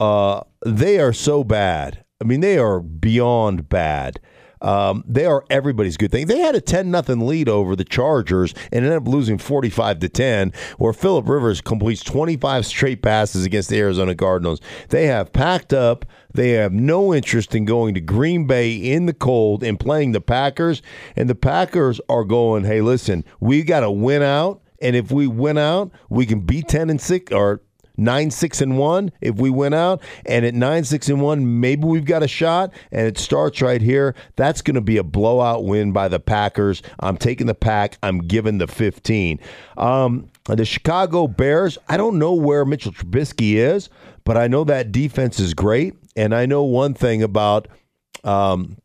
uh, 0.00 0.40
they 0.64 0.98
are 0.98 1.12
so 1.12 1.44
bad. 1.44 2.04
I 2.20 2.24
mean, 2.24 2.40
they 2.40 2.58
are 2.58 2.80
beyond 2.80 3.68
bad. 3.68 4.20
Um, 4.62 5.04
they 5.06 5.26
are 5.26 5.44
everybody's 5.50 5.98
good 5.98 6.10
thing. 6.10 6.26
They 6.26 6.38
had 6.38 6.54
a 6.54 6.60
10 6.62 6.90
nothing 6.90 7.26
lead 7.26 7.48
over 7.48 7.76
the 7.76 7.84
Chargers 7.84 8.54
and 8.72 8.84
ended 8.84 8.94
up 8.94 9.06
losing 9.06 9.36
45 9.38 9.98
to 10.00 10.08
10, 10.08 10.52
where 10.78 10.94
Philip 10.94 11.28
Rivers 11.28 11.60
completes 11.60 12.02
25 12.02 12.64
straight 12.64 13.02
passes 13.02 13.44
against 13.44 13.68
the 13.68 13.78
Arizona 13.78 14.14
Cardinals. 14.14 14.60
They 14.88 15.06
have 15.06 15.32
packed 15.32 15.72
up. 15.74 16.06
They 16.36 16.50
have 16.50 16.72
no 16.72 17.14
interest 17.14 17.54
in 17.54 17.64
going 17.64 17.94
to 17.94 18.00
Green 18.00 18.46
Bay 18.46 18.74
in 18.74 19.06
the 19.06 19.14
cold 19.14 19.62
and 19.62 19.80
playing 19.80 20.12
the 20.12 20.20
Packers. 20.20 20.82
And 21.16 21.28
the 21.28 21.34
Packers 21.34 22.00
are 22.08 22.24
going, 22.24 22.64
hey, 22.64 22.80
listen, 22.80 23.24
we 23.40 23.62
got 23.62 23.80
to 23.80 23.90
win 23.90 24.22
out. 24.22 24.62
And 24.82 24.94
if 24.94 25.10
we 25.10 25.26
win 25.26 25.56
out, 25.56 25.90
we 26.10 26.26
can 26.26 26.40
be 26.40 26.62
10 26.62 26.90
and 26.90 27.00
6 27.00 27.32
or 27.32 27.62
nine 27.96 28.30
six 28.30 28.60
and 28.60 28.76
one 28.76 29.10
if 29.20 29.36
we 29.36 29.50
win 29.50 29.72
out. 29.72 30.02
And 30.26 30.44
at 30.44 30.54
nine 30.54 30.84
six 30.84 31.08
and 31.08 31.20
one 31.20 31.60
maybe 31.60 31.84
we've 31.84 32.04
got 32.04 32.22
a 32.22 32.28
shot. 32.28 32.72
And 32.92 33.06
it 33.06 33.18
starts 33.18 33.62
right 33.62 33.80
here. 33.80 34.14
That's 34.36 34.62
going 34.62 34.74
to 34.74 34.80
be 34.80 34.98
a 34.98 35.02
blowout 35.02 35.64
win 35.64 35.92
by 35.92 36.08
the 36.08 36.20
packers. 36.20 36.82
I'm 37.00 37.16
taking 37.16 37.46
the 37.46 37.54
pack. 37.54 37.98
I'm 38.02 38.18
giving 38.18 38.58
the 38.58 38.66
15 38.66 39.40
um, 39.76 40.28
the 40.44 40.64
chicago 40.64 41.26
bears 41.26 41.76
i 41.88 41.96
don't 41.96 42.18
know 42.18 42.32
where 42.32 42.64
mitchell 42.64 42.92
trubisky 42.92 43.54
is 43.54 43.88
but 44.26 44.36
i 44.36 44.46
know 44.46 44.62
that 44.62 44.92
defense 44.92 45.40
is 45.40 45.54
great 45.54 45.94
and 46.14 46.34
i 46.34 46.44
know 46.44 46.62
one 46.62 46.92
thing 46.92 47.22
about 47.22 47.66
um, 48.24 48.76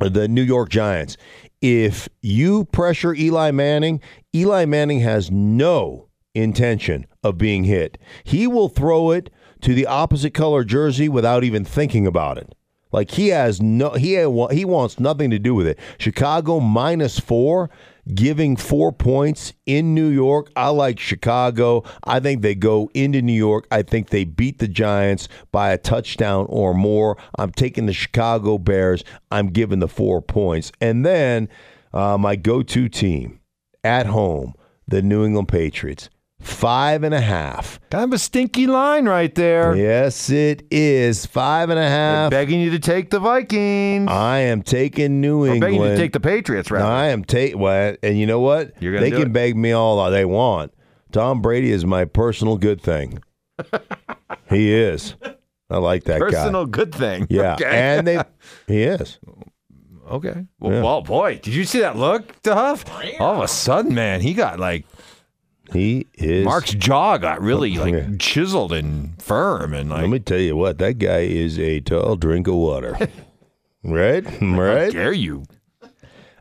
the 0.00 0.28
New 0.28 0.42
York 0.42 0.68
Giants. 0.68 1.16
if 1.60 2.08
you 2.22 2.64
pressure 2.66 3.14
Eli 3.14 3.52
Manning, 3.52 4.00
Eli 4.34 4.64
Manning 4.64 5.00
has 5.00 5.30
no 5.30 6.08
intention 6.34 7.06
of 7.22 7.38
being 7.38 7.64
hit. 7.64 7.98
He 8.24 8.46
will 8.46 8.68
throw 8.68 9.12
it 9.12 9.30
to 9.60 9.74
the 9.74 9.86
opposite 9.86 10.34
color 10.34 10.64
jersey 10.64 11.08
without 11.08 11.44
even 11.44 11.64
thinking 11.64 12.06
about 12.06 12.38
it. 12.38 12.54
Like 12.90 13.12
he 13.12 13.28
has 13.28 13.60
no 13.60 13.90
he 13.90 14.14
he 14.50 14.64
wants 14.64 15.00
nothing 15.00 15.30
to 15.30 15.38
do 15.38 15.54
with 15.54 15.66
it. 15.66 15.78
Chicago 15.98 16.60
minus 16.60 17.18
4 17.18 17.70
giving 18.14 18.56
4 18.56 18.92
points 18.92 19.52
in 19.66 19.94
New 19.94 20.08
York. 20.08 20.50
I 20.56 20.68
like 20.68 20.98
Chicago. 20.98 21.84
I 22.04 22.20
think 22.20 22.42
they 22.42 22.54
go 22.54 22.90
into 22.94 23.22
New 23.22 23.32
York. 23.32 23.66
I 23.70 23.82
think 23.82 24.10
they 24.10 24.24
beat 24.24 24.58
the 24.58 24.68
Giants 24.68 25.28
by 25.50 25.72
a 25.72 25.78
touchdown 25.78 26.46
or 26.48 26.74
more. 26.74 27.16
I'm 27.38 27.52
taking 27.52 27.86
the 27.86 27.92
Chicago 27.92 28.58
Bears. 28.58 29.04
I'm 29.30 29.48
giving 29.48 29.78
the 29.78 29.88
4 29.88 30.22
points. 30.22 30.72
And 30.80 31.06
then 31.06 31.48
uh, 31.92 32.18
my 32.18 32.36
go-to 32.36 32.88
team 32.88 33.40
at 33.84 34.06
home, 34.06 34.54
the 34.86 35.02
New 35.02 35.24
England 35.24 35.48
Patriots. 35.48 36.08
Five 36.42 37.04
and 37.04 37.14
a 37.14 37.20
half. 37.20 37.78
Kind 37.90 38.04
of 38.04 38.12
a 38.12 38.18
stinky 38.18 38.66
line 38.66 39.06
right 39.06 39.32
there. 39.34 39.74
Yes, 39.76 40.28
it 40.28 40.64
is. 40.70 41.24
Five 41.24 41.70
and 41.70 41.78
a 41.78 41.88
half. 41.88 42.30
They're 42.30 42.40
begging 42.40 42.60
you 42.60 42.70
to 42.70 42.78
take 42.78 43.10
the 43.10 43.20
Vikings. 43.20 44.08
I 44.10 44.38
am 44.38 44.62
taking 44.62 45.20
New 45.20 45.44
or 45.44 45.54
England. 45.54 45.60
begging 45.60 45.80
you 45.82 45.88
to 45.88 45.96
take 45.96 46.12
the 46.12 46.20
Patriots, 46.20 46.70
rather. 46.70 46.84
I 46.84 47.06
am 47.08 47.24
taking. 47.24 47.58
Well, 47.60 47.94
and 48.02 48.18
you 48.18 48.26
know 48.26 48.40
what? 48.40 48.72
You're 48.80 48.92
gonna 48.92 49.04
they 49.04 49.10
can 49.12 49.22
it. 49.28 49.32
beg 49.32 49.56
me 49.56 49.72
all 49.72 50.10
they 50.10 50.24
want. 50.24 50.72
Tom 51.12 51.40
Brady 51.42 51.70
is 51.70 51.84
my 51.84 52.04
personal 52.04 52.56
good 52.56 52.80
thing. 52.82 53.22
he 54.48 54.72
is. 54.72 55.14
I 55.70 55.78
like 55.78 56.04
that 56.04 56.18
Personal 56.18 56.32
guy. 56.32 56.38
Personal 56.44 56.66
good 56.66 56.94
thing. 56.94 57.26
Yeah, 57.30 57.54
Okay. 57.54 57.64
and 57.66 58.06
they. 58.06 58.22
He 58.66 58.82
is. 58.82 59.18
okay. 60.10 60.46
Well, 60.58 60.72
Yeah. 60.72 60.82
well, 60.82 61.02
boy, 61.02 61.38
did 61.42 61.54
you 61.54 61.64
see 61.64 61.80
that 61.80 61.96
look 61.96 62.40
to 62.42 62.54
Huff? 62.54 62.84
All 63.20 63.36
of 63.36 63.42
a 63.42 63.48
sudden, 63.48 63.94
man, 63.94 64.20
he 64.20 64.34
got 64.34 64.58
like 64.58 64.84
He 65.72 66.06
is. 66.14 66.44
Mark's 66.44 66.72
jaw 66.74 67.16
got 67.18 67.40
really 67.40 67.76
like 67.76 67.94
Yeah. 67.94 68.08
chiseled 68.18 68.72
and 68.72 69.20
firm 69.22 69.72
and 69.74 69.90
like. 69.90 70.00
Let 70.02 70.10
me 70.10 70.18
tell 70.18 70.38
you 70.38 70.56
what. 70.56 70.78
That 70.78 70.94
guy 70.98 71.20
is 71.20 71.58
a 71.58 71.80
tall 71.80 72.16
drink 72.16 72.46
of 72.48 72.54
water. 72.54 72.96
right. 73.84 74.24
How 74.26 74.46
Right. 74.60 74.92
dare 74.92 75.12
you? 75.12 75.44
Uh, 75.82 75.88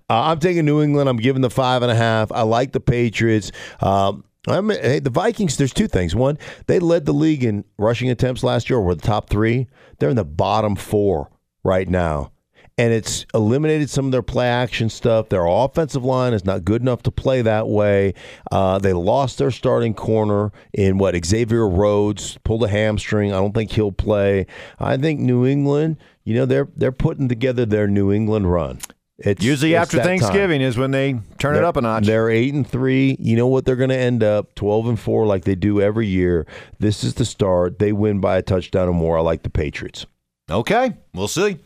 I'm 0.10 0.40
taking 0.40 0.66
New 0.66 0.82
England. 0.82 1.08
I'm 1.08 1.18
giving 1.18 1.42
the 1.42 1.50
five 1.50 1.84
and 1.84 1.92
a 1.92 1.96
half. 1.96 2.32
I 2.32 2.42
like 2.42 2.74
the 2.74 2.82
Patriots. 2.82 3.52
Um, 3.80 4.26
I'm, 4.48 4.70
hey, 4.70 5.00
the 5.00 5.10
Vikings. 5.10 5.56
There's 5.56 5.74
two 5.74 5.88
things. 5.88 6.16
One, 6.16 6.38
they 6.68 6.80
led 6.80 7.06
the 7.06 7.14
league 7.14 7.44
in 7.46 7.64
rushing 7.78 8.10
attempts 8.10 8.44
last 8.44 8.70
year. 8.70 8.82
Were 8.82 8.96
the 8.96 9.02
top 9.02 9.30
three. 9.30 9.68
They're 10.00 10.10
in 10.10 10.16
the 10.18 10.26
bottom 10.26 10.76
four 10.76 11.30
right 11.64 11.88
now, 11.88 12.32
and 12.78 12.94
it's 12.94 13.26
eliminated 13.34 13.90
some 13.90 14.06
of 14.06 14.12
their 14.12 14.22
play 14.22 14.48
action 14.48 14.90
stuff. 14.90 15.30
Their 15.30 15.46
offensive 15.46 16.04
line 16.04 16.34
is 16.34 16.46
not 16.46 16.64
good 16.66 16.82
enough 16.82 17.04
to 17.04 17.12
play 17.12 17.42
that 17.42 17.68
way. 17.68 18.14
Uh, 18.52 18.80
they 18.80 18.94
lost 18.94 19.38
their 19.38 19.52
starting 19.52 19.94
corner 19.94 20.52
in 20.74 20.98
what 20.98 21.16
Xavier 21.26 21.68
Rhodes 21.68 22.38
pulled 22.44 22.64
a 22.64 22.68
hamstring. 22.70 23.32
I 23.34 23.38
don't 23.38 23.54
think 23.54 23.72
he'll 23.72 23.92
play. 23.92 24.48
I 24.80 24.98
think 24.98 25.20
New 25.20 25.46
England. 25.46 25.98
You 26.24 26.36
know 26.36 26.46
they're 26.46 26.68
they're 26.76 26.92
putting 26.92 27.28
together 27.28 27.66
their 27.66 27.88
New 27.88 28.12
England 28.12 28.52
run. 28.52 28.80
It's 29.24 29.44
Usually 29.44 29.74
it's 29.74 29.82
after 29.84 29.98
that 29.98 30.04
time. 30.04 30.18
Thanksgiving 30.18 30.62
is 30.62 30.78
when 30.78 30.90
they 30.90 31.14
turn 31.38 31.54
it 31.54 31.60
They're- 31.60 31.66
up 31.66 31.78
a 31.78 31.82
notch. 31.82 32.08
They're 32.08 32.30
eight 32.32 32.54
and 32.56 32.68
three. 32.68 33.16
You 33.20 33.36
know 33.36 33.46
what? 33.48 33.66
They're 33.66 33.76
going 33.76 33.90
to 33.92 33.98
end 33.98 34.24
up 34.24 34.56
twelve 34.56 34.88
and 34.88 35.00
four, 35.00 35.28
like 35.28 35.44
they 35.46 35.54
do 35.56 35.80
every 35.82 36.08
year. 36.08 36.48
This 36.80 37.04
is 37.04 37.14
the 37.16 37.26
start. 37.26 37.78
They 37.80 37.92
win 37.92 38.20
by 38.20 38.38
a 38.38 38.42
touchdown 38.42 38.88
or 38.88 38.94
more. 38.94 39.18
I 39.18 39.22
like 39.22 39.44
the 39.44 39.50
Patriots. 39.52 40.06
Okay, 40.50 40.94
we'll 41.14 41.28
see. 41.28 41.58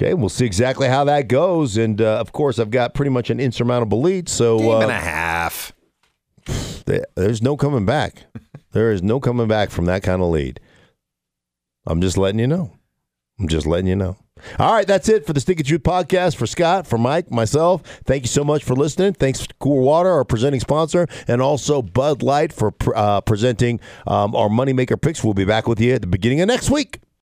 Okay, 0.00 0.14
we'll 0.14 0.28
see 0.28 0.44
exactly 0.44 0.88
how 0.88 1.04
that 1.04 1.28
goes. 1.28 1.76
And 1.76 2.00
uh, 2.00 2.18
of 2.18 2.32
course, 2.32 2.58
I've 2.58 2.70
got 2.70 2.94
pretty 2.94 3.10
much 3.10 3.30
an 3.30 3.38
insurmountable 3.38 4.00
lead. 4.00 4.28
So 4.28 4.58
Game 4.58 4.82
and 4.82 4.90
a 4.90 4.94
uh, 4.94 5.00
half. 5.00 5.72
there's 7.14 7.42
no 7.42 7.56
coming 7.56 7.86
back. 7.86 8.24
there 8.72 8.90
is 8.90 9.02
no 9.02 9.20
coming 9.20 9.46
back 9.46 9.70
from 9.70 9.84
that 9.86 10.02
kind 10.02 10.20
of 10.20 10.28
lead. 10.28 10.60
I'm 11.86 12.00
just 12.00 12.16
letting 12.16 12.40
you 12.40 12.46
know. 12.46 12.72
I'm 13.38 13.48
just 13.48 13.66
letting 13.66 13.86
you 13.86 13.96
know. 13.96 14.16
All 14.58 14.72
right, 14.72 14.86
that's 14.86 15.08
it 15.08 15.26
for 15.26 15.32
the 15.32 15.40
Stinkin' 15.40 15.64
Truth 15.64 15.82
podcast. 15.84 16.36
For 16.36 16.46
Scott, 16.46 16.86
for 16.86 16.98
Mike, 16.98 17.30
myself, 17.30 17.82
thank 18.04 18.24
you 18.24 18.28
so 18.28 18.44
much 18.44 18.64
for 18.64 18.74
listening. 18.74 19.14
Thanks 19.14 19.46
to 19.46 19.54
Core 19.54 19.80
Water, 19.80 20.10
our 20.10 20.24
presenting 20.24 20.60
sponsor, 20.60 21.06
and 21.28 21.40
also 21.40 21.82
Bud 21.82 22.22
Light 22.22 22.52
for 22.52 22.74
uh, 22.94 23.20
presenting 23.20 23.80
um, 24.06 24.34
our 24.34 24.48
Moneymaker 24.48 25.00
picks. 25.00 25.22
We'll 25.22 25.34
be 25.34 25.44
back 25.44 25.66
with 25.66 25.80
you 25.80 25.94
at 25.94 26.00
the 26.00 26.06
beginning 26.06 26.40
of 26.40 26.48
next 26.48 26.70
week. 26.70 27.00